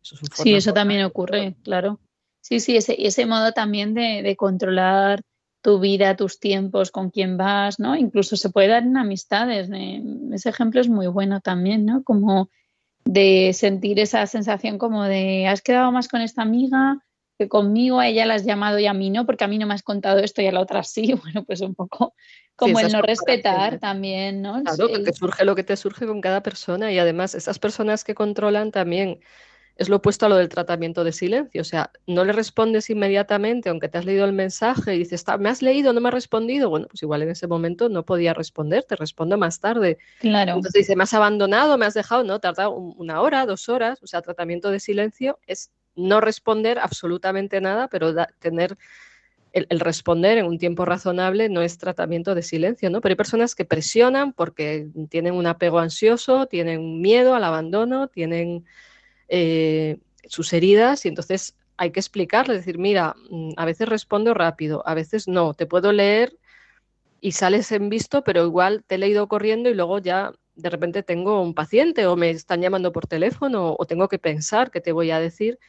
[0.01, 1.99] sí, eso también ocurre, claro.
[2.39, 5.21] Sí, sí, ese, ese modo también de, controlar
[5.61, 7.95] tu vida, tus tiempos, con quién vas, ¿no?
[7.97, 9.69] Incluso se puede dar en amistades.
[10.31, 12.03] ese ejemplo es muy bueno también, ¿no?
[12.03, 12.49] Como
[13.03, 17.03] de sentir esa sensación como de has quedado más con esta amiga
[17.41, 19.65] que conmigo a ella la has llamado y a mí no, porque a mí no
[19.65, 21.13] me has contado esto y a la otra sí.
[21.13, 22.13] Bueno, pues un poco
[22.55, 24.61] como el no respetar también, ¿no?
[24.61, 28.03] Claro, que te surge lo que te surge con cada persona y además esas personas
[28.03, 29.21] que controlan también
[29.75, 31.61] es lo opuesto a lo del tratamiento de silencio.
[31.61, 35.49] O sea, no le respondes inmediatamente, aunque te has leído el mensaje y dices, me
[35.49, 36.69] has leído, no me has respondido.
[36.69, 39.97] Bueno, pues igual en ese momento no podía responder, te respondo más tarde.
[40.19, 40.51] Claro.
[40.51, 44.03] Entonces dice, me has abandonado, me has dejado, no, tarda una hora, dos horas.
[44.03, 48.77] O sea, tratamiento de silencio es no responder absolutamente nada, pero tener
[49.53, 53.01] el, responder en un tiempo razonable no es tratamiento de silencio, ¿no?
[53.01, 58.65] Pero hay personas que presionan porque tienen un apego ansioso, tienen miedo al abandono, tienen
[59.27, 64.83] eh, sus heridas y entonces hay que explicarle, decir, mira, mm, a veces respondo rápido,
[64.85, 66.37] a veces no, te puedo leer
[67.21, 71.03] y sales en visto, pero igual te he leído corriendo y luego ya de repente
[71.03, 74.91] tengo un paciente o me están llamando por teléfono o tengo que pensar qué te
[74.91, 75.59] voy a decir.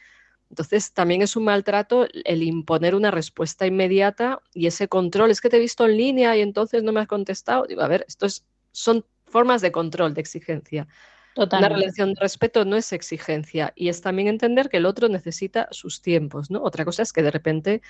[0.53, 5.31] Entonces, también es un maltrato el imponer una respuesta inmediata y ese control.
[5.31, 7.65] Es que te he visto en línea y entonces no me has contestado.
[7.65, 8.27] Digo, a ver, esto
[8.71, 10.87] son formas de control, de exigencia.
[11.35, 15.67] Una relación de respeto no es exigencia y es también entender que el otro necesita
[15.71, 16.61] sus tiempos, ¿no?
[16.61, 17.81] Otra cosa es que de repente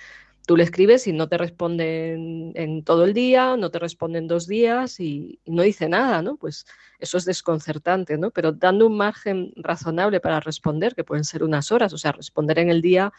[0.46, 2.12] tú le escribes y no te responde
[2.54, 6.36] en, todo el día, no te responde en dos días y, no dice nada, ¿no?
[6.36, 6.66] Pues
[6.98, 8.30] eso es desconcertante, ¿no?
[8.30, 12.58] Pero dando un margen razonable para responder, que pueden ser unas horas, o sea, responder
[12.58, 13.12] en el día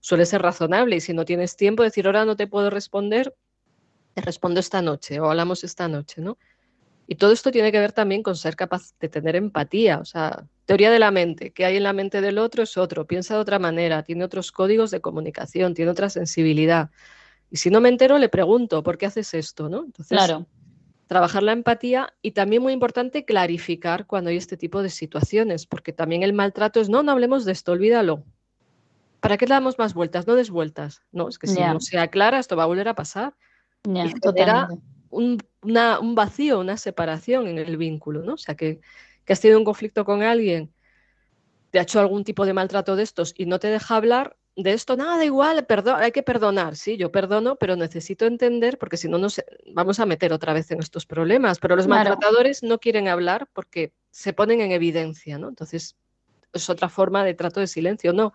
[0.00, 3.34] suele ser razonable y si no tienes tiempo, decir ahora no te puedo responder,
[4.14, 6.38] te respondo esta noche o hablamos esta noche, ¿no?
[7.10, 10.44] Y todo esto tiene que ver también con ser capaz de tener empatía, o sea,
[10.64, 13.40] teoría de la mente, que hay en la mente del otro es otro, piensa de
[13.40, 16.90] otra manera, tiene otros códigos de comunicación, tiene otra sensibilidad.
[17.50, 19.68] Y si no me entero, le pregunto, ¿por qué haces esto?
[19.68, 19.86] ¿no?
[19.86, 20.46] Entonces, claro.
[21.08, 25.92] trabajar la empatía y también muy importante clarificar cuando hay este tipo de situaciones, porque
[25.92, 28.22] también el maltrato es, no, no hablemos de esto, olvídalo.
[29.18, 30.28] ¿Para qué le damos más vueltas?
[30.28, 31.02] No des vueltas.
[31.10, 33.34] No, es que si no se aclara, esto va a volver a pasar.
[33.84, 33.98] y
[35.10, 38.34] un, un, vacío, una separación en el vínculo, ¿no?
[38.34, 38.80] O sea, que,
[39.24, 40.72] que has tenido un conflicto con alguien,
[41.70, 44.72] te ha hecho algún tipo de maltrato de estos y no te deja hablar, de
[44.72, 49.08] esto nada, igual, perdón, hay que perdonar, sí, yo perdono, pero necesito entender porque si
[49.08, 49.42] no nos
[49.72, 51.58] vamos a meter otra vez en estos problemas.
[51.58, 55.48] Pero los maltratadores no quieren hablar porque se ponen en evidencia, ¿no?
[55.48, 55.96] Entonces
[56.52, 58.32] es otra forma de trato de silencio, no.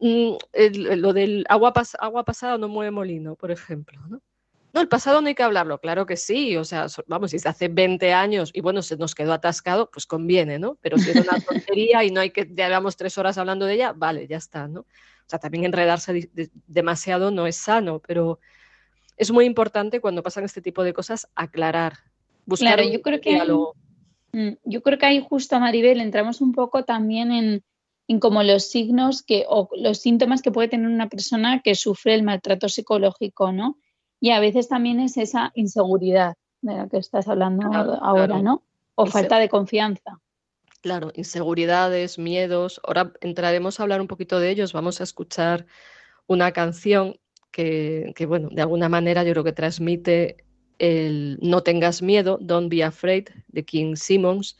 [0.00, 0.34] Mm,
[0.96, 4.20] lo del agua, agua pasada no mueve molino, por ejemplo, ¿no?
[4.78, 6.56] No, el pasado no hay que hablarlo, claro que sí.
[6.56, 10.06] O sea, vamos, si se hace 20 años y bueno, se nos quedó atascado, pues
[10.06, 10.78] conviene, ¿no?
[10.80, 11.40] Pero si es una
[11.74, 14.80] tontería y no hay que, llevamos tres horas hablando de ella, vale, ya está, ¿no?
[14.82, 14.86] O
[15.26, 16.30] sea, también enredarse
[16.68, 18.38] demasiado no es sano, pero
[19.16, 21.94] es muy importante cuando pasan este tipo de cosas aclarar,
[22.46, 23.36] buscar claro, yo creo que
[24.32, 27.64] mm, yo creo que ahí justo, Maribel, entramos un poco también en,
[28.06, 32.14] en como los signos que, o los síntomas que puede tener una persona que sufre
[32.14, 33.76] el maltrato psicológico, ¿no?
[34.20, 37.68] Y a veces también es esa inseguridad de la que estás hablando
[38.02, 38.62] ahora, ¿no?
[38.94, 40.20] O falta de confianza.
[40.80, 42.80] Claro, inseguridades, miedos.
[42.84, 44.72] Ahora entraremos a hablar un poquito de ellos.
[44.72, 45.66] Vamos a escuchar
[46.26, 47.18] una canción
[47.50, 50.44] que, bueno, de alguna manera yo creo que transmite
[50.78, 54.56] el No tengas miedo, Don't be afraid, de King Simmons,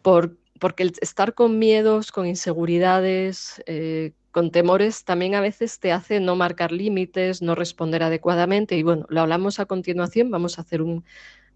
[0.00, 5.92] por, porque el estar con miedos, con inseguridades, eh, con temores también a veces te
[5.92, 8.76] hace no marcar límites, no responder adecuadamente.
[8.76, 10.30] Y bueno, lo hablamos a continuación.
[10.30, 11.06] Vamos a hacer un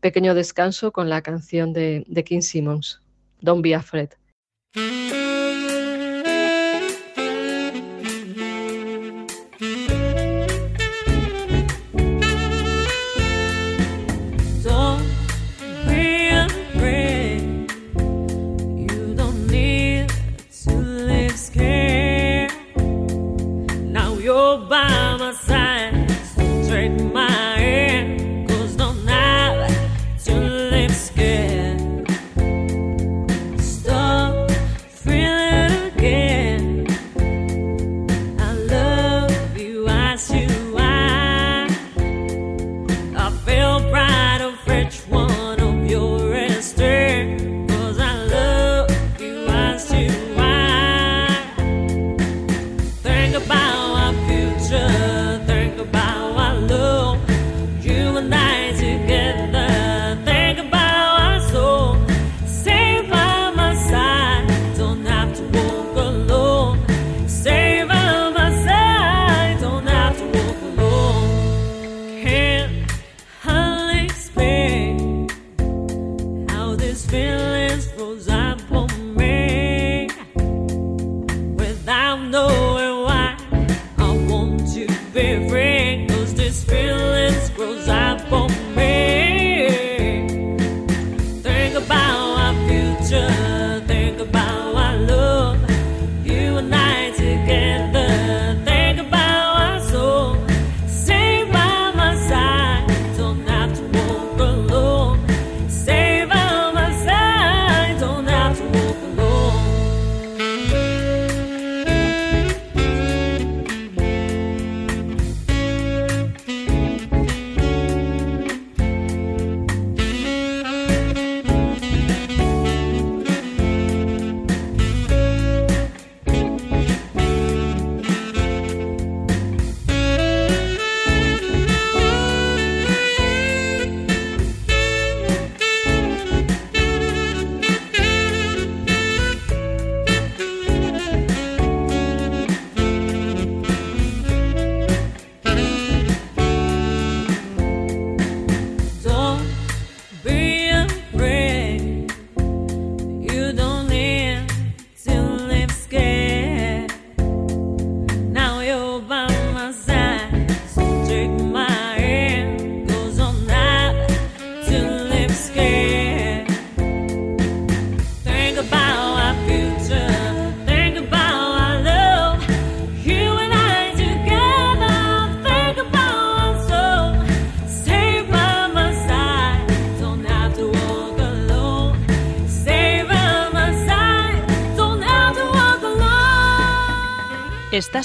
[0.00, 3.02] pequeño descanso con la canción de, de King Simmons,
[3.42, 4.08] Don't Be Afraid.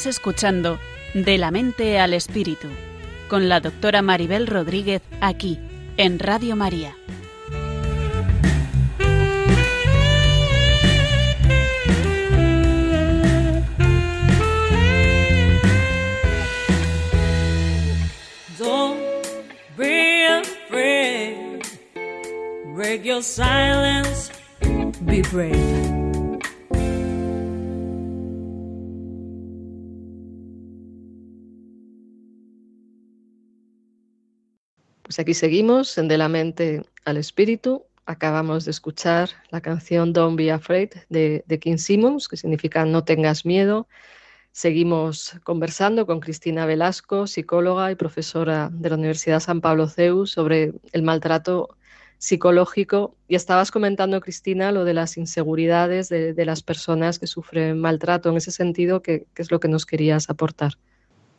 [0.05, 0.79] Escuchando
[1.13, 2.67] De la mente al espíritu
[3.27, 5.59] con la doctora Maribel Rodríguez aquí
[5.97, 6.95] en Radio María.
[22.75, 24.31] Break your silence.
[25.05, 25.74] Be.
[35.15, 37.86] Pues aquí seguimos en De la mente al espíritu.
[38.06, 43.06] Acabamos de escuchar la canción Don't Be Afraid de, de King Simmons, que significa No
[43.06, 43.88] tengas miedo.
[44.51, 50.73] Seguimos conversando con Cristina Velasco, psicóloga y profesora de la Universidad San Pablo CEU, sobre
[50.91, 51.78] el maltrato
[52.17, 53.15] psicológico.
[53.30, 58.32] Y estabas comentando, Cristina, lo de las inseguridades de, las personas que sufren maltrato.
[58.32, 60.73] En ese sentido, ¿qué, qué es lo que nos querías aportar?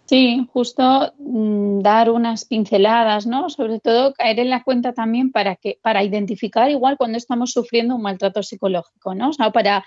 [0.06, 3.50] Sí, justo mm, dar unas pinceladas, ¿no?
[3.50, 7.96] Sobre todo caer en la cuenta también para que, para identificar igual cuando estamos sufriendo
[7.96, 9.30] un maltrato psicológico, ¿no?
[9.30, 9.84] O sea, para,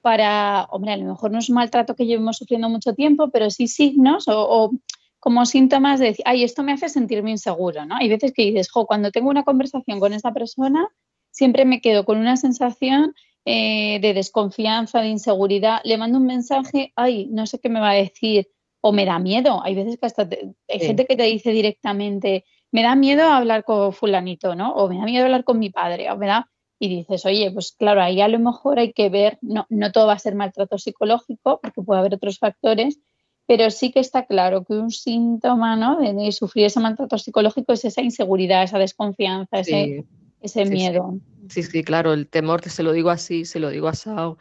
[0.00, 3.50] para, hombre, a lo mejor no es un maltrato que llevemos sufriendo mucho tiempo, pero
[3.50, 4.70] sí signos o, o
[5.18, 7.96] como síntomas de decir, ay, esto me hace sentirme inseguro, ¿no?
[7.96, 10.88] Hay veces que dices, jo, cuando tengo una conversación con esta persona,
[11.30, 13.14] siempre me quedo con una sensación
[13.44, 17.90] eh, de desconfianza, de inseguridad, le mando un mensaje, ay, no sé qué me va
[17.90, 18.48] a decir
[18.80, 19.62] o me da miedo.
[19.62, 20.86] Hay veces que hasta te, hay sí.
[20.86, 24.72] gente que te dice directamente, me da miedo hablar con fulanito, ¿no?
[24.72, 26.48] O me da miedo hablar con mi padre, o me da...
[26.82, 30.06] Y dices, oye, pues claro, ahí a lo mejor hay que ver, no, no todo
[30.06, 32.98] va a ser maltrato psicológico, porque puede haber otros factores,
[33.46, 35.98] pero sí que está claro que un síntoma ¿no?
[36.00, 39.74] de, de sufrir ese maltrato psicológico es esa inseguridad, esa desconfianza, sí.
[39.74, 40.04] ese,
[40.40, 41.18] ese sí, miedo.
[41.50, 41.64] Sí.
[41.64, 44.38] sí, claro, el temor, que se lo digo así, se lo digo asado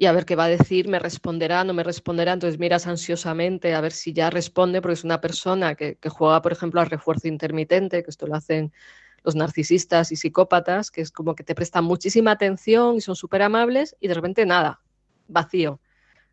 [0.00, 3.74] y a ver qué va a decir, me responderá, no me responderá, entonces miras ansiosamente
[3.74, 6.88] a ver si ya responde, porque es una persona que, que, juega, por ejemplo, al
[6.88, 8.72] refuerzo intermitente, que esto lo hacen
[9.24, 13.42] los narcisistas y psicópatas, que es como que te prestan muchísima atención y son súper
[13.42, 14.80] amables y de repente nada,
[15.26, 15.80] vacío.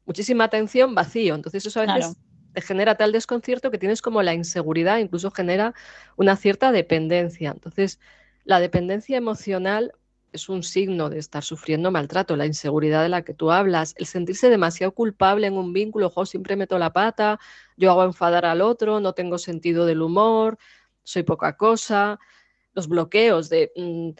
[0.06, 1.34] Muchísima atención, vacío.
[1.34, 2.16] Entonces eso a veces claro.
[2.54, 5.74] te genera tal desconcierto que tienes como la inseguridad, incluso genera
[6.16, 7.50] una cierta dependencia.
[7.50, 8.00] Entonces,
[8.44, 9.94] la dependencia emocional
[10.36, 14.06] es un signo de estar sufriendo maltrato, la inseguridad de la que tú hablas, el
[14.06, 17.40] sentirse demasiado culpable en un vínculo, jo, siempre meto la pata,
[17.78, 20.58] yo hago enfadar al otro, no tengo sentido del humor,
[21.04, 22.20] soy poca cosa,
[22.74, 24.12] los bloqueos de mmm,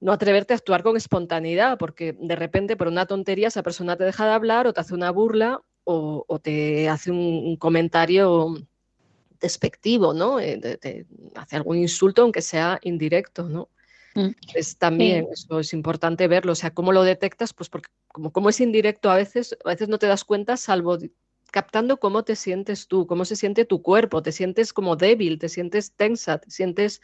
[0.00, 4.04] no atreverte a actuar con espontaneidad, porque de repente por una tontería esa persona te
[4.04, 8.54] deja de hablar o te hace una burla o, te hace un, un comentario
[9.40, 10.38] despectivo, ¿no?
[10.38, 13.70] Eh, te, te hace algún insulto, aunque sea indirecto, ¿no?
[14.54, 15.30] Es también, sí.
[15.32, 19.10] eso es importante verlo, o sea, cómo lo detectas, pues porque como, como, es indirecto
[19.10, 20.98] a veces, a veces no te das cuenta, salvo
[21.50, 25.48] captando cómo te sientes tú, cómo se siente tu cuerpo, te sientes como débil, te
[25.48, 27.00] sientes tensa, te sientes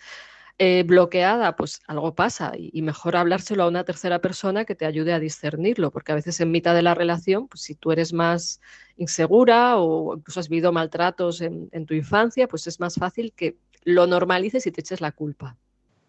[0.59, 4.87] eh, bloqueada, pues algo pasa y, y, mejor hablárselo a una tercera persona que te
[4.87, 8.12] ayude a discernirlo, porque a veces en mitad de la relación, pues si tú eres
[8.12, 8.61] más
[8.97, 13.57] insegura o incluso has vivido maltratos en, en tu infancia, pues es más fácil que
[13.83, 15.57] lo normalices y te eches la culpa.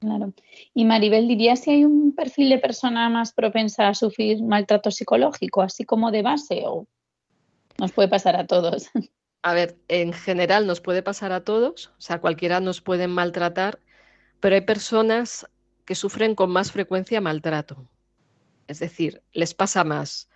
[0.05, 0.33] Claro.
[0.75, 5.63] Y Maribel, ¿dirías si hay un perfil de persona más propensa a sufrir maltrato psicológico,
[5.63, 6.85] así como de base, o
[7.79, 8.89] nos puede pasar a todos?
[9.41, 13.79] A ver, en general nos puede pasar a todos, o sea, cualquiera nos pueden maltratar,
[14.39, 15.47] pero hay personas
[15.85, 17.87] que sufren con más frecuencia maltrato.
[18.67, 20.29] Es decir, les pasa más.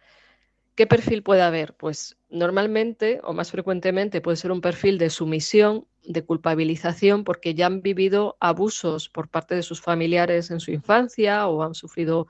[0.76, 1.74] ¿Qué perfil puede haber?
[1.74, 7.68] Pues normalmente o más frecuentemente puede ser un perfil de sumisión, de culpabilización, porque ya
[7.68, 12.28] han vivido abusos por parte de sus familiares en su infancia o han sufrido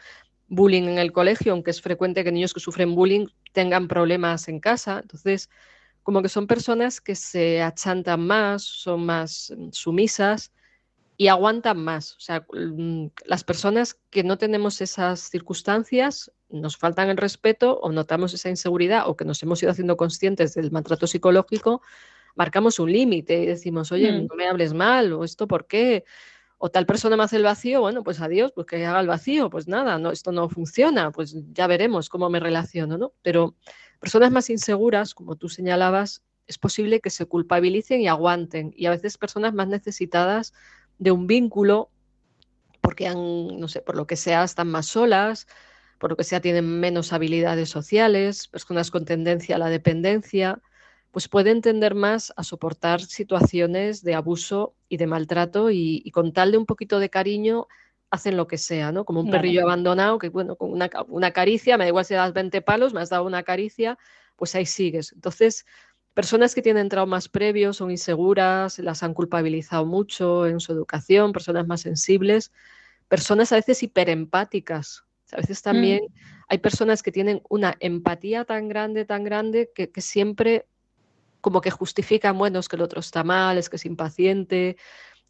[0.50, 4.60] bullying en el colegio, aunque es frecuente que niños que sufren bullying tengan problemas en
[4.60, 5.00] casa.
[5.02, 5.50] Entonces,
[6.04, 10.52] como que son personas que se achantan más, son más mm, sumisas
[11.16, 12.18] y aguantan más.
[12.18, 17.94] O sea, mm, las personas que no tenemos esas circunstancias nos faltan el respeto o
[17.94, 21.82] notamos esa inseguridad o que nos hemos ido haciendo conscientes del maltrato psicológico,
[22.36, 24.28] marcamos un límite y decimos, oye, mm.
[24.28, 26.04] no me hables mal o esto por qué.
[26.58, 29.50] O tal persona me hace el vacío, bueno, pues adiós, pues que haga el vacío,
[29.50, 33.14] pues nada, no, esto no funciona, pues ya veremos cómo me relaciono, ¿no?
[33.22, 33.56] Pero
[34.00, 38.74] personas más inseguras, como tú señalabas, es posible que se culpabilicen y aguanten.
[38.76, 40.54] Y a veces personas más necesitadas
[40.98, 41.92] de un vínculo,
[42.82, 45.48] porque han, no sé, por lo que sea, están más solas,
[46.00, 50.60] por lo que sea, tienen menos habilidades sociales, personas con tendencia a la dependencia,
[51.12, 56.34] pues pueden tender más a soportar situaciones de abuso y de maltrato y, y con
[56.34, 57.68] tal de un poquito de cariño
[58.12, 59.06] hacen lo que sea, ¿no?
[59.06, 59.42] Como un claro.
[59.42, 62.94] perrillo abandonado que, bueno, con una, una, caricia, me da igual si das 20 palos,
[62.94, 63.98] me has dado una caricia,
[64.36, 65.14] pues ahí sigues.
[65.14, 65.66] Entonces,
[66.20, 71.66] Personas que tienen traumas previos, son inseguras, las han culpabilizado mucho en su educación, personas
[71.66, 72.52] más sensibles,
[73.08, 75.06] personas a veces hiperempáticas.
[75.32, 76.14] A veces también mm.
[76.50, 80.66] hay personas que tienen una empatía tan grande, tan grande, que, que siempre
[81.42, 84.78] como que justifican, bueno, es que el otro está mal, es que es impaciente,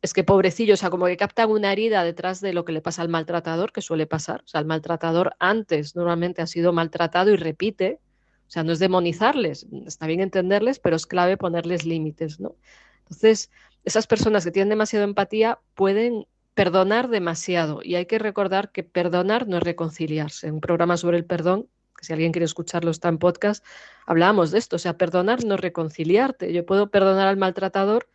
[0.01, 2.81] es que pobrecillo, o sea, como que captan una herida detrás de lo que le
[2.81, 4.41] pasa al maltratador, que suele pasar.
[4.45, 7.99] O sea, el maltratador antes normalmente ha sido maltratado y repite.
[8.47, 12.55] O sea, no es demonizarles, está bien entenderles, pero es clave ponerles límites, ¿no?
[12.99, 13.51] Entonces,
[13.85, 19.47] esas personas que tienen demasiada empatía pueden perdonar demasiado y hay que recordar que perdonar
[19.47, 20.51] no es reconciliarse.
[20.51, 21.67] Un programa sobre el perdón,
[21.99, 23.65] que si alguien quiere escucharlo está en podcast,
[24.05, 26.53] hablábamos de esto, o sea, perdonar no reconciliarte.
[26.53, 28.09] Yo puedo perdonar al maltratador,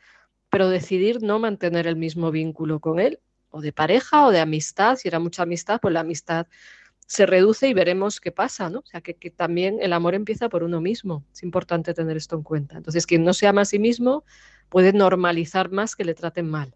[0.51, 3.21] pero decidir no mantener el mismo vínculo con él,
[3.51, 4.97] o de pareja o de amistad.
[4.97, 6.47] Si era mucha amistad, pues la amistad
[7.07, 8.81] se reduce y veremos qué pasa, ¿no?
[8.81, 11.25] O sea, que, también el amor empieza por uno mismo.
[11.33, 12.77] Es importante tener esto en cuenta.
[12.77, 14.25] Entonces, quien no se ama a sí mismo
[14.69, 16.75] puede normalizar más que le traten mal.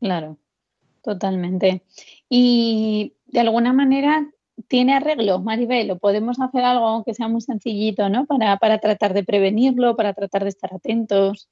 [0.00, 0.38] Claro,
[1.02, 1.84] totalmente.
[2.28, 4.28] Y de alguna manera
[4.68, 8.26] tiene arreglo, Maribel, o podemos hacer algo que sea muy sencillito, ¿no?
[8.26, 11.48] Para, para tratar de prevenirlo, para tratar de estar atentos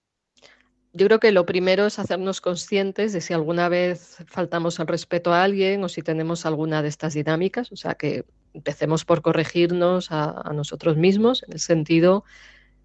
[0.92, 5.32] yo creo que lo primero es hacernos conscientes de si alguna vez faltamos al respeto
[5.32, 10.10] a alguien o si tenemos alguna de estas dinámicas, o sea, que empecemos por corregirnos
[10.10, 12.24] a, nosotros mismos en el sentido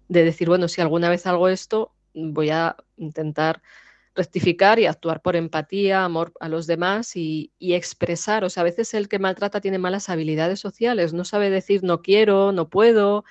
[0.08, 3.60] de decir, bueno, si alguna vez hago esto, voy a intentar
[4.16, 8.44] rectificar y actuar por empatía, amor a los demás y, y, expresar.
[8.44, 12.02] O sea, a veces el que maltrata tiene malas habilidades sociales, no sabe decir no
[12.02, 13.24] quiero, no puedo,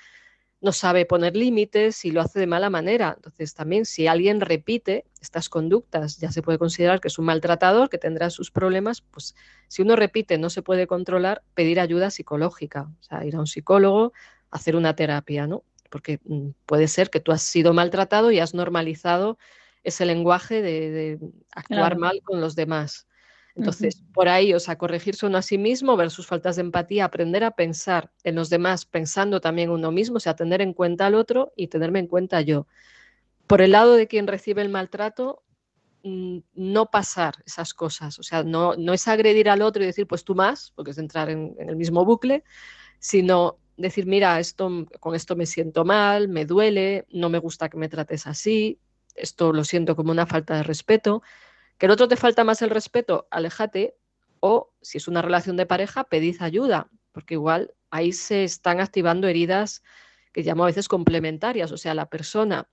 [0.66, 3.14] no sabe poner límites y lo hace de mala manera.
[3.16, 7.90] Entonces, también si alguien repite estas conductas, ya se puede considerar que es un maltratador,
[7.90, 9.36] que tendrá sus problemas, pues
[9.68, 13.48] si uno repite, no se puede controlar, pedir ayuda psicológica, o sea, ir a un
[13.48, 14.14] psicólogo,
[14.50, 15.64] hacer una terapia, ¿no?
[15.90, 19.38] Porque mm, puede ser que tú has sido maltratado y has normalizado
[19.86, 21.20] ese lenguaje de,
[21.52, 23.08] actuar mal con los demás.
[23.56, 27.06] Entonces, por ahí, o sea, corregirse uno a sí mismo, ver sus faltas de empatía,
[27.06, 31.06] aprender a pensar en los demás, pensando también uno mismo, o sea, tener en cuenta
[31.06, 32.68] al otro y tenerme en cuenta yo.
[33.48, 35.44] Por el lado de quien recibe el maltrato,
[36.04, 40.06] mm, no pasar esas cosas, o sea, no, no es agredir al otro y decir,
[40.06, 42.44] pues tú más, porque es entrar en, en el mismo bucle,
[43.00, 44.70] sino decir, mira, esto,
[45.00, 48.80] con esto me siento mal, me duele, no me gusta que me trates así,
[49.16, 51.24] esto lo siento como una falta de respeto
[51.78, 53.28] ¿Que el otro te falta más el respeto?
[53.32, 53.96] Aléjate.
[54.40, 59.28] O si es una relación de pareja, pedid ayuda, porque igual ahí se están activando
[59.28, 59.84] heridas
[60.32, 62.68] que llamo a veces complementarias, o sea, la persona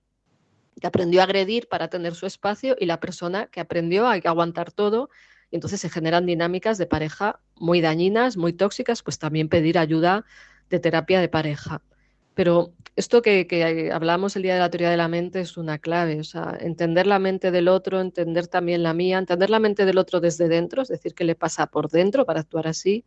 [0.79, 4.71] que aprendió a agredir para tener su espacio y la persona que aprendió a aguantar
[4.71, 5.09] todo
[5.49, 10.25] y entonces se generan dinámicas de pareja muy dañinas, muy tóxicas, pues también pedir ayuda
[10.69, 11.81] de terapia de pareja.
[12.35, 16.19] Pero esto que, hablamos el día de la teoría de la mente es una clave,
[16.19, 19.97] o sea, entender la mente del otro, entender también la mía, entender la mente del
[19.97, 23.05] otro desde dentro, es decir, qué le pasa por dentro para actuar así,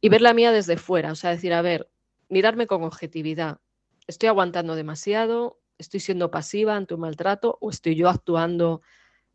[0.00, 1.88] y ver la mía desde fuera, o sea, decir, a ver,
[2.28, 3.58] mirarme con objetividad,
[4.06, 8.82] estoy aguantando demasiado, estoy siendo pasiva ante un maltrato o estoy yo actuando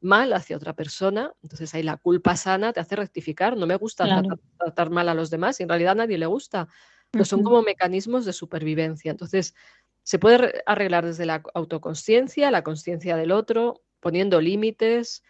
[0.02, 4.06] mal hacia otra persona, entonces ahí la culpa sana te hace rectificar, no me gusta
[4.06, 6.68] tratar, tratar, mal a los demás y en realidad a nadie le gusta,
[7.16, 9.10] pero son como mecanismos de supervivencia.
[9.10, 9.56] Entonces,
[10.04, 15.24] se puede arreglar desde la autoconsciencia, la conciencia del otro, poniendo límites.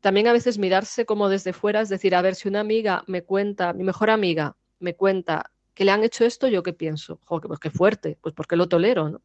[0.00, 3.22] También a veces mirarse como desde fuera, es decir, a ver si una amiga me
[3.22, 7.46] cuenta, mi mejor amiga me cuenta que le han hecho esto, yo qué pienso, Joder,
[7.46, 9.22] pues qué fuerte, pues porque lo tolero, ¿no?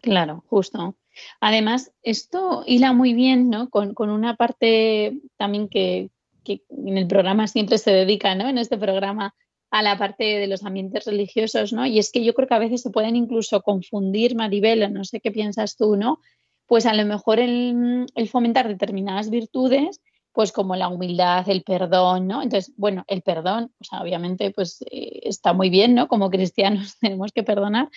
[0.00, 0.94] Claro, justo.
[1.40, 3.68] Además, esto hila muy bien, ¿no?
[3.68, 6.10] Con, una parte también que,
[6.44, 8.48] que, en el programa siempre se dedica, ¿no?
[8.48, 9.34] En este programa
[9.70, 11.86] a la parte de los ambientes religiosos, ¿no?
[11.86, 15.20] Y es que yo creo que a veces se pueden incluso confundir, Maribel, no sé
[15.20, 16.18] qué piensas tú, ¿no?
[16.66, 20.00] Pues a lo mejor el, fomentar determinadas virtudes,
[20.32, 22.42] pues como la humildad, el perdón, ¿no?
[22.42, 26.08] Entonces, bueno, el perdón, o sea, obviamente, pues eh, está muy bien, ¿no?
[26.08, 27.88] Como cristianos tenemos que perdonar,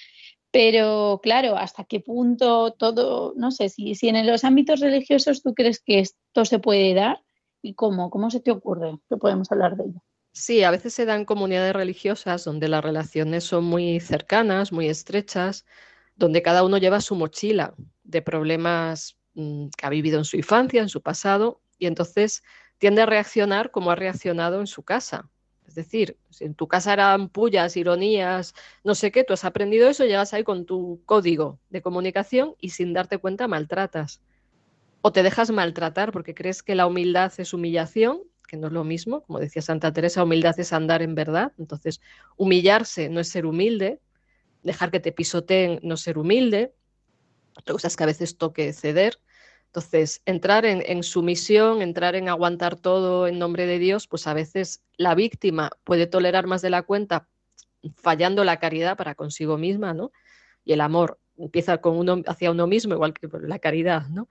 [0.52, 5.56] pero claro, ¿hasta qué punto todo, no sé, si, si en los ámbitos religiosos tú
[5.56, 7.24] crees que esto se puede dar
[7.64, 10.04] y cómo, cómo se te ocurre que podemos hablar de ello?
[10.36, 15.64] Sí, a veces se dan comunidades religiosas donde las relaciones son muy cercanas, muy estrechas,
[16.16, 20.82] donde cada uno lleva su mochila de problemas mm, que ha vivido en su infancia,
[20.82, 22.44] en su pasado, y entonces
[22.80, 25.30] tiende a reaccionar como ha reaccionado en su casa.
[25.68, 29.88] Es decir, si en tu casa eran pullas, ironías, no sé qué, tú has aprendido
[29.88, 34.22] eso, llegas ahí con tu código de comunicación y sin darte cuenta maltratas.
[35.02, 38.24] O te dejas maltratar porque crees que la humildad es humillación
[38.54, 39.24] que no es lo mismo.
[39.24, 41.54] Como decía Santa Teresa, humildad es andar en verdad.
[41.58, 42.02] Entonces,
[42.38, 44.00] humillarse no es ser humilde,
[44.62, 46.72] dejar que te pisoteen no es ser humilde.
[47.58, 49.20] Otra cosa es que a veces toque ceder.
[49.66, 54.84] Entonces, entrar en, sumisión, entrar en aguantar todo en nombre de Dios, pues a veces
[54.98, 57.28] la víctima puede tolerar más de la cuenta
[57.96, 60.12] fallando la caridad para consigo misma, ¿no?
[60.64, 64.30] Y el amor empieza con uno hacia uno mismo, igual que la caridad, ¿no?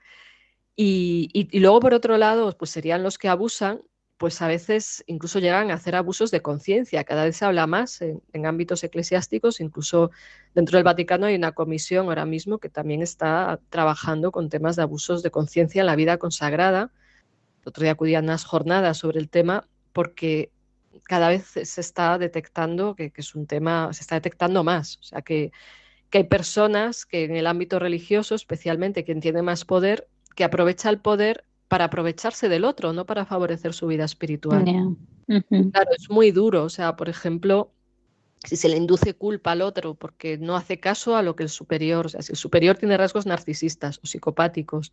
[0.77, 3.83] Y, y, y, luego, por otro lado, pues serían los que abusan
[4.23, 7.03] pues a veces incluso llegan a hacer abusos de conciencia.
[7.03, 10.13] Cada vez se habla más en, ámbitos eclesiásticos, incluso
[10.55, 14.83] dentro del Vaticano hay una comisión ahora mismo que también está trabajando con temas de
[14.83, 16.93] abusos de conciencia en la vida consagrada.
[17.63, 20.53] El otro día acudían unas jornadas sobre el tema porque
[21.03, 24.99] cada vez se está detectando que, que, es un tema, se está detectando más.
[24.99, 25.51] O sea, que,
[26.11, 30.07] que hay personas que en el ámbito religioso, especialmente quien tiene más poder,
[30.37, 34.63] que aprovecha el poder para aprovecharse del otro, no para favorecer su vida espiritual.
[34.67, 34.83] Yeah.
[34.83, 34.97] Uh
[35.27, 35.73] -huh.
[35.73, 36.65] Claro, es muy duro.
[36.65, 37.73] O sea, por ejemplo,
[38.45, 41.49] si se le induce culpa al otro porque no hace caso a lo que el
[41.49, 44.93] superior, o sea, si el superior tiene rasgos narcisistas o psicopáticos,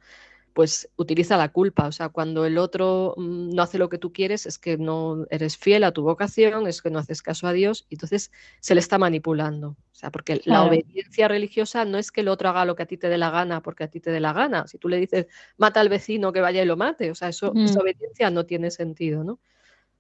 [0.54, 1.88] pues utiliza la culpa.
[1.88, 5.26] O sea, cuando el otro mm, no hace lo que tú quieres, es que no
[5.30, 8.74] eres fiel a tu vocación, es que no haces caso a Dios, y entonces se
[8.74, 9.70] le está manipulando.
[9.70, 10.64] O sea, porque claro.
[10.64, 13.18] la obediencia religiosa no es que el otro haga lo que a ti te dé
[13.18, 14.68] la gana porque a ti te dé la gana.
[14.68, 15.28] Si tú le dices,
[15.58, 17.66] mata al vecino, que vaya y lo mate, o sea, eso, mm.
[17.66, 19.40] esa obediencia no tiene sentido, ¿no?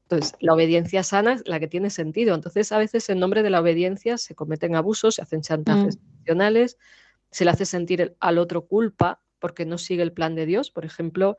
[0.03, 2.33] Entonces, la obediencia sana es la que tiene sentido.
[2.33, 5.99] Entonces, a veces en nombre de la obediencia se cometen abusos, se hacen chantajes mm.
[6.13, 6.77] emocionales,
[7.29, 10.71] se le hace sentir al otro culpa porque no sigue el plan de Dios.
[10.71, 11.37] Por ejemplo,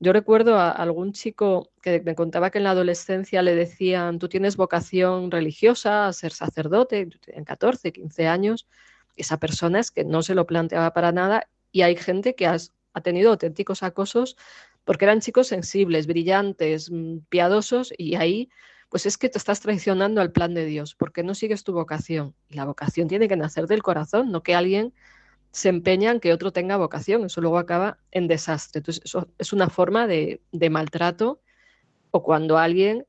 [0.00, 4.28] yo recuerdo a algún chico que me contaba que en la adolescencia le decían, tú
[4.28, 8.68] tienes vocación religiosa ser sacerdote, en 14, 15 años.
[9.16, 12.58] Esa persona es que no se lo planteaba para nada y hay gente que ha
[13.02, 14.36] tenido auténticos acosos
[14.84, 18.50] porque eran chicos sensibles, brillantes, mm, piadosos y ahí
[18.88, 22.34] pues es que te estás traicionando al plan de Dios porque no sigues tu vocación.
[22.48, 24.94] Y la vocación tiene que nacer del corazón, no que alguien
[25.58, 27.24] se empeña en que otro tenga vocación.
[27.24, 28.78] Eso luego acaba en desastre.
[28.78, 31.40] Entonces, eso es una forma de, de, maltrato
[32.10, 33.06] o cuando alguien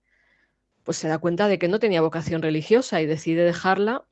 [0.83, 4.05] pues se da cuenta de que no tenía vocación religiosa y decide dejarla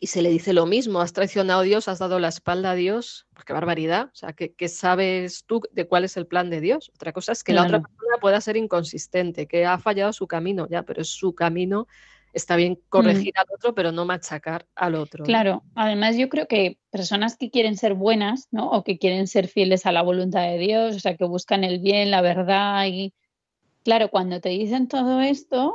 [0.00, 2.74] y se le dice lo mismo, has traicionado a Dios, has dado la espalda a
[2.74, 6.62] Dios, pues qué barbaridad, o sea, ¿qué, sabes tú de cuál es el plan de
[6.62, 6.90] Dios?
[6.94, 7.68] Otra cosa es que claro.
[7.68, 11.34] la otra persona pueda ser inconsistente, que ha fallado su camino, ya, pero es su
[11.34, 11.86] camino
[12.32, 13.40] está bien corregir mm.
[13.40, 15.24] al otro, pero no machacar al otro.
[15.24, 18.70] Claro, además yo creo que personas que quieren ser buenas, ¿no?
[18.70, 21.80] O que quieren ser fieles a la voluntad de Dios, o sea, que buscan el
[21.80, 23.14] bien, la verdad y
[23.84, 25.74] claro, cuando te dicen todo esto,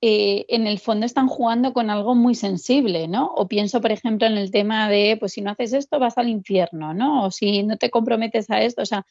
[0.00, 3.32] eh, en el fondo están jugando con algo muy sensible, ¿no?
[3.36, 6.28] O pienso, por ejemplo, en el tema de, pues si no haces esto vas al
[6.28, 7.24] infierno, ¿no?
[7.24, 9.06] O si no te comprometes a esto, o sea,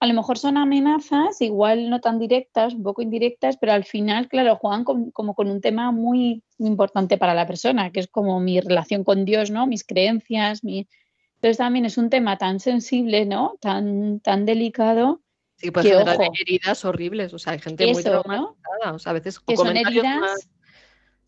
[0.00, 4.28] a lo mejor son amenazas, igual no tan directas, un poco indirectas, pero al final,
[4.28, 8.38] claro, juegan con, como con un tema muy importante para la persona, que es como
[8.38, 9.66] mi relación con Dios, ¿no?
[9.66, 10.88] Mis creencias, mi...
[11.36, 13.56] Entonces también es un tema tan sensible, ¿no?
[13.60, 15.20] Tan, tan delicado.
[15.56, 18.94] Sí, puede generar ojo, heridas horribles, o sea, hay gente eso, muy traumatizada, ¿no?
[18.94, 20.20] o sea, a veces que son heridas...
[20.20, 20.48] Más...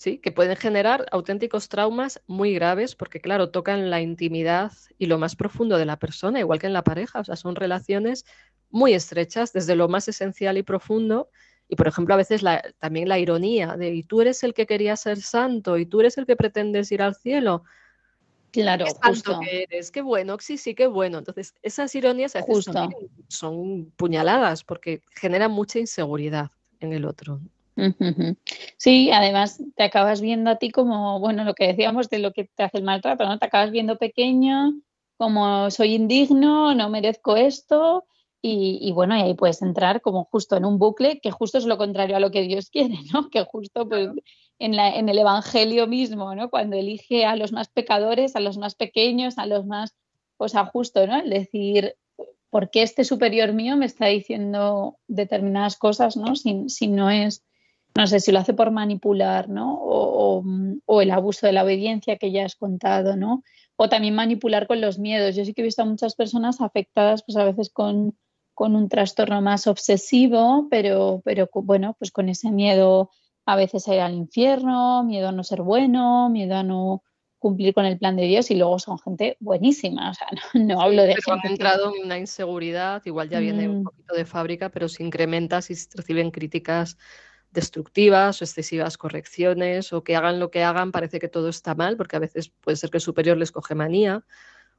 [0.01, 5.18] Sí, que pueden generar auténticos traumas muy graves porque, claro, tocan la intimidad y lo
[5.18, 8.24] más profundo de la persona, igual que en la pareja, o sea, son relaciones
[8.70, 11.28] muy estrechas, desde lo más esencial y profundo.
[11.68, 14.64] Y, por ejemplo, a veces la, también la ironía de, y tú eres el que
[14.64, 17.64] quería ser santo, y tú eres el que pretendes ir al cielo.
[18.53, 19.38] Claro, qué justo.
[19.40, 21.18] que eres, qué bueno, sí, sí, qué bueno.
[21.18, 22.64] Entonces, esas ironías a veces
[23.28, 27.38] son puñaladas porque generan mucha inseguridad en el otro.
[28.77, 32.45] Sí, además te acabas viendo a ti como, bueno, lo que decíamos de lo que
[32.45, 33.39] te hace el maltrato, ¿no?
[33.39, 34.75] Te acabas viendo pequeño,
[35.16, 38.05] como soy indigno, no merezco esto,
[38.43, 41.66] y, y, bueno, y ahí puedes entrar como justo en un bucle que justo es
[41.66, 43.29] lo contrario a lo que Dios quiere, ¿no?
[43.29, 44.11] Que justo pues
[44.59, 46.51] en, la, en el Evangelio mismo, ¿no?
[46.51, 49.95] Cuando elige a los más pecadores, a los más pequeños, a los más,
[50.37, 51.18] pues a justo, ¿no?
[51.21, 51.97] El decir,
[52.51, 56.35] ¿por qué este superior mío me está diciendo determinadas cosas, ¿no?
[56.35, 57.45] Si, si no es,
[57.97, 59.74] no sé, si lo hace por manipular, ¿no?
[59.74, 60.45] O, o,
[60.86, 63.43] o el abuso de la obediencia que ya has contado, ¿no?
[63.76, 65.36] O también manipular con los miedos.
[65.36, 68.14] Yo sí que he visto a muchas personas afectadas, pues a veces con
[68.61, 73.11] con un trastorno más obsesivo, pero, pero bueno, pues con ese miedo
[73.47, 77.03] a veces a ir al infierno, miedo a no ser bueno, miedo a no
[77.38, 80.82] cumplir con el plan de Dios y luego son gente buenísima, o sea, no, no
[80.82, 83.76] hablo de pero gente han entrado en una inseguridad, igual ya viene mm.
[83.76, 86.99] un poquito de fábrica, pero se incrementa si reciben críticas
[87.51, 91.96] destructivas o excesivas correcciones o que hagan lo que hagan parece que todo está mal
[91.96, 94.24] porque a veces puede ser que el superior les coge manía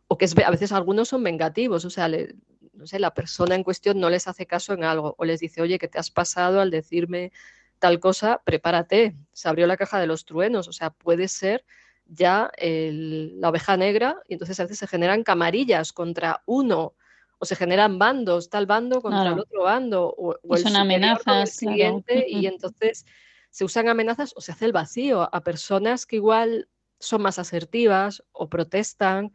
[0.07, 3.99] o que a veces algunos son vengativos, o sea, no sé, la persona en cuestión
[3.99, 6.69] no les hace caso en algo o les dice, oye, que te has pasado al
[6.69, 7.31] decirme
[7.79, 11.63] tal cosa, prepárate, se abrió la caja de los truenos, o sea, puede ser
[12.05, 16.93] ya la oveja negra y entonces a veces se generan camarillas contra uno
[17.41, 22.27] o se generan bandos, tal bando contra el otro bando o, el son amenazas siguiente
[22.29, 23.07] y entonces
[23.49, 26.69] se usan amenazas o se hace el vacío a personas que igual
[26.99, 29.33] son más asertivas o protestan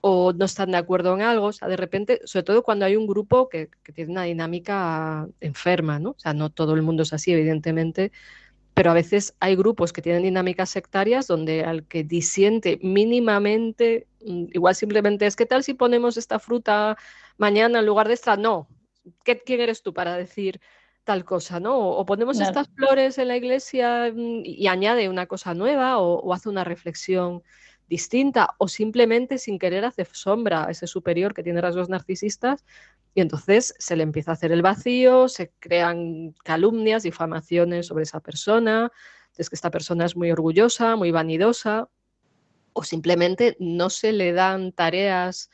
[0.00, 2.96] o no están de acuerdo en algo, o sea, de repente, sobre todo cuando hay
[2.96, 6.10] un grupo que, que, tiene una dinámica enferma, ¿no?
[6.12, 8.12] O sea, no todo el mundo es así, evidentemente,
[8.74, 14.44] pero a veces hay grupos que tienen dinámicas sectarias donde al que disiente mínimamente, mm,
[14.54, 16.96] igual simplemente es, ¿qué tal si ponemos esta fruta
[17.42, 18.36] mañana en lugar de esta?
[18.36, 18.68] No,
[19.24, 20.60] ¿Qué, ¿quién eres tú para decir
[21.04, 21.76] tal cosa, ¿no?
[21.76, 26.48] O, ponemos estas flores en la iglesia mm, y, añade una cosa nueva o, hace
[26.48, 27.42] una reflexión
[27.88, 32.64] distinta o simplemente sin querer hace sombra a ese superior que tiene rasgos narcisistas
[33.14, 38.20] y entonces se le empieza a hacer el vacío, se crean calumnias, difamaciones sobre esa
[38.20, 38.90] persona,
[39.36, 41.88] es que esta persona es muy orgullosa, muy vanidosa,
[42.72, 45.50] o simplemente no se le dan tareas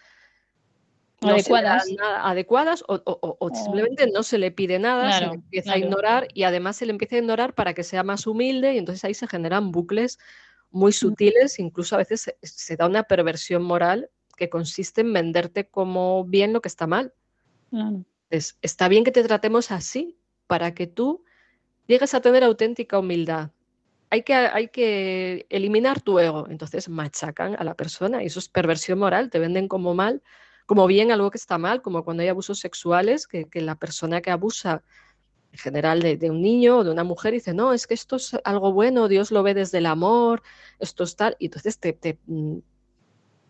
[1.20, 6.76] adecuadas, o, simplemente no se le pide nada, se le empieza a ignorar y además
[6.76, 9.72] se le empieza a ignorar para que sea más humilde y entonces ahí se generan
[9.72, 10.18] bucles
[10.70, 10.94] muy mm.
[10.94, 16.52] sutiles, incluso a veces se da una perversión moral que consiste en venderte como bien
[16.52, 17.12] lo que está mal
[18.30, 20.16] está bien que te tratemos así
[20.46, 21.24] para que tú
[21.86, 23.50] llegues a tener auténtica humildad.
[24.10, 26.46] Hay que, hay que eliminar tu ego.
[26.48, 30.22] Entonces machacan a la persona y eso es perversión moral, te venden como mal,
[30.68, 34.30] como bien algo que está mal, como cuando hay abusos sexuales, que, la persona que
[34.30, 34.82] abusa
[35.50, 38.36] en general de, un niño o de una mujer dice, no, es que esto es
[38.44, 40.42] algo bueno, Dios lo ve desde el amor,
[40.78, 42.58] esto es tal, y entonces te, te, mm,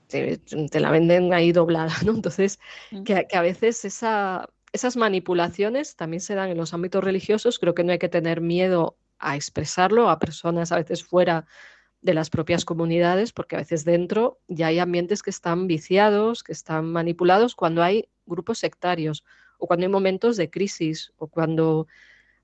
[0.06, 2.12] te, la venden ahí doblada, ¿no?
[2.12, 2.60] Entonces,
[2.92, 3.02] mm.
[3.02, 7.90] que, a veces esas manipulaciones también se dan en los ámbitos religiosos, creo que no
[7.90, 11.46] hay que tener miedo a expresarlo a personas a veces fuera
[12.00, 16.52] de las propias comunidades, porque a veces dentro ya hay ambientes que están viciados, que
[16.52, 19.24] están manipulados cuando hay grupos sectarios
[19.58, 21.86] o cuando hay momentos de crisis o cuando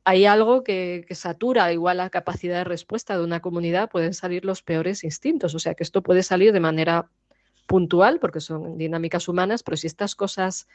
[0.03, 4.45] hay algo que, que, satura igual la capacidad de respuesta de una comunidad, pueden salir
[4.45, 5.55] los peores instintos.
[5.55, 7.09] O sea que esto puede salir de manera
[7.67, 10.69] puntual, porque son dinámicas humanas, pero si estas cosas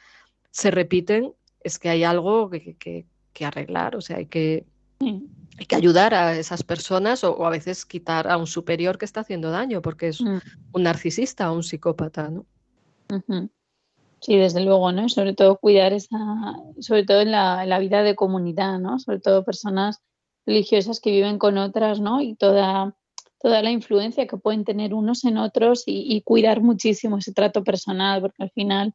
[0.50, 3.06] se repiten, es que hay algo que,
[3.40, 4.66] arreglar, o sea, hay que,
[5.00, 9.20] hay que ayudar a esas personas o, a veces quitar a un superior que está
[9.20, 10.38] haciendo daño, porque es mm.
[10.72, 12.46] un narcisista o un psicópata, ¿no?
[14.20, 15.08] Sí, desde luego, ¿no?
[15.08, 16.18] Sobre todo cuidar esa,
[16.80, 18.98] sobre todo en la, en la, vida de comunidad, ¿no?
[18.98, 20.00] Sobre todo personas
[20.46, 22.20] religiosas que viven con otras, ¿no?
[22.20, 22.94] Y toda
[23.40, 28.20] toda la influencia que pueden tener unos en otros y, cuidar muchísimo ese trato personal,
[28.20, 28.94] porque al final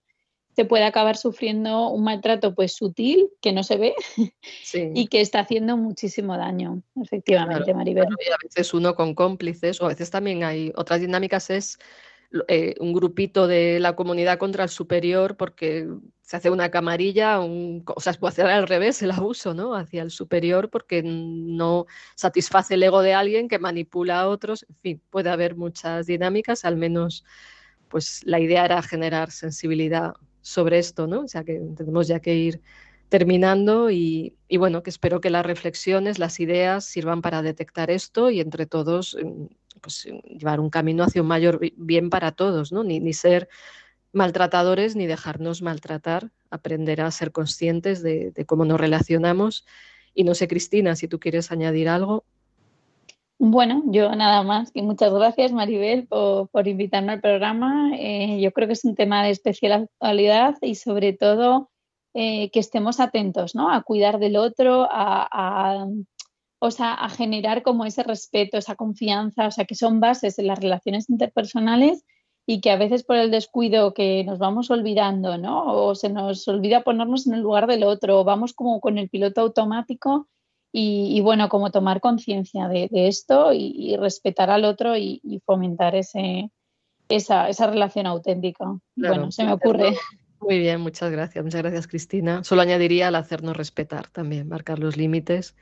[0.56, 3.94] se puede acabar sufriendo un maltrato pues sutil que no se ve
[4.74, 8.08] y que está haciendo muchísimo daño, efectivamente, Maribel.
[8.26, 11.78] y a veces uno con cómplices, o a veces también hay otras dinámicas, es
[12.48, 15.88] eh, un grupito de la comunidad contra el superior porque
[16.22, 19.76] se hace una camarilla, o sea, se puede hacer al revés el abuso, ¿no?
[19.76, 21.86] Hacia el superior porque no
[22.16, 24.66] satisface el ego de alguien que manipula a otros.
[24.68, 27.24] En fin, puede haber muchas dinámicas, al menos
[27.90, 30.16] pues la idea era generar sensibilidad
[30.46, 31.22] sobre esto, ¿no?
[31.22, 32.62] O sea, que tenemos ya que ir
[33.10, 38.42] terminando y, bueno, que espero que las reflexiones, las ideas sirvan para detectar esto y
[38.42, 39.46] entre todos mm,
[39.82, 42.84] pues, llevar un camino hacia un mayor bien para todos, ¿no?
[42.84, 43.50] Ni ser
[44.14, 49.66] maltratadores ni dejarnos maltratar, aprender a ser conscientes de, cómo nos relacionamos.
[50.14, 52.24] Y no sé, Cristina, si tú quieres añadir algo.
[53.38, 57.92] Bueno, yo nada más que muchas gracias, Maribel, por, invitarme al programa.
[57.98, 61.70] Eh, yo creo que es un tema de especial actualidad y sobre todo
[62.14, 63.70] eh, que estemos atentos ¿no?
[63.70, 65.86] a cuidar del otro, a,
[66.60, 70.48] o sea, a generar como ese respeto, esa confianza, o sea, que son bases en
[70.48, 72.06] las relaciones interpersonales
[72.48, 75.66] y que a veces por el descuido que nos vamos olvidando, ¿no?
[75.66, 79.10] O se nos olvida ponernos en el lugar del otro, o vamos como con el
[79.10, 80.30] piloto automático
[80.78, 86.52] y, bueno, como tomar conciencia de, esto y, respetar al otro y, fomentar ese,
[87.08, 88.66] esa, esa relación auténtica.
[88.98, 89.96] bueno, se me ocurre.
[90.42, 91.44] Muy bien, muchas gracias.
[91.46, 92.44] Muchas gracias, Cristina.
[92.44, 95.56] Solo añadiría al hacernos respetar también, marcar los límites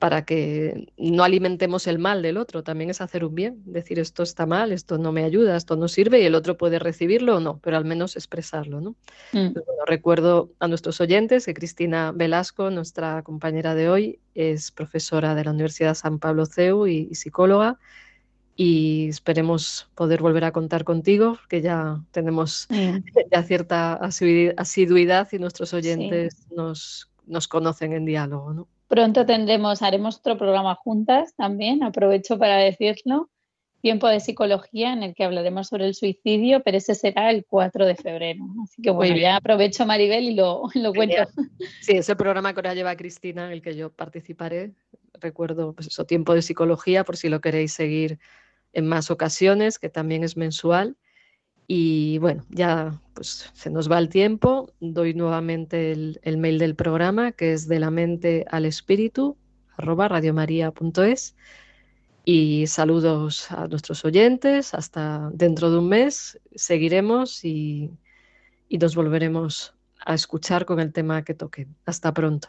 [0.00, 4.22] para que no alimentemos el mal del otro, también es hacer un bien, decir esto
[4.22, 7.40] está mal, esto no me ayuda, esto no sirve y el otro puede recibirlo o
[7.40, 8.80] no, pero al menos expresarlo.
[8.80, 8.96] ¿no?
[9.34, 9.52] Mm.
[9.86, 15.50] recuerdo a nuestros oyentes que Cristina Velasco, nuestra compañera de hoy, es profesora de la
[15.50, 17.78] Universidad San Pablo CEU y, psicóloga
[18.56, 22.68] y esperemos poder volver a contar contigo, que ya tenemos
[23.30, 28.54] ya cierta asiduidad y nuestros oyentes nos, nos conocen en diálogo.
[28.54, 28.68] ¿no?
[28.90, 33.30] Pronto tendremos, haremos otro programa juntas también, aprovecho para decirlo.
[33.82, 37.86] tiempo de psicología en el que hablaremos sobre el suicidio, pero ese será el 4
[37.86, 38.44] de febrero.
[38.64, 41.22] Así que bueno, ya aprovecho Maribel y lo, lo cuento.
[41.80, 44.72] Sí, ese programa que ahora lleva Cristina, en el que yo participaré,
[45.20, 48.18] recuerdo pues eso, tiempo de psicología, por si lo queréis seguir
[48.72, 50.96] en más ocasiones, que también es mensual.
[51.72, 54.72] Y bueno, ya pues se nos va el tiempo.
[54.80, 59.36] Doy nuevamente el, el mail del programa, que es de la mente al espíritu,
[59.76, 61.36] arroba radiomaria.es.
[62.24, 64.74] Y saludos a nuestros oyentes.
[64.74, 67.92] Hasta dentro de un mes seguiremos y,
[68.68, 69.72] y nos volveremos
[70.04, 71.68] a escuchar con el tema que toque.
[71.86, 72.48] Hasta pronto.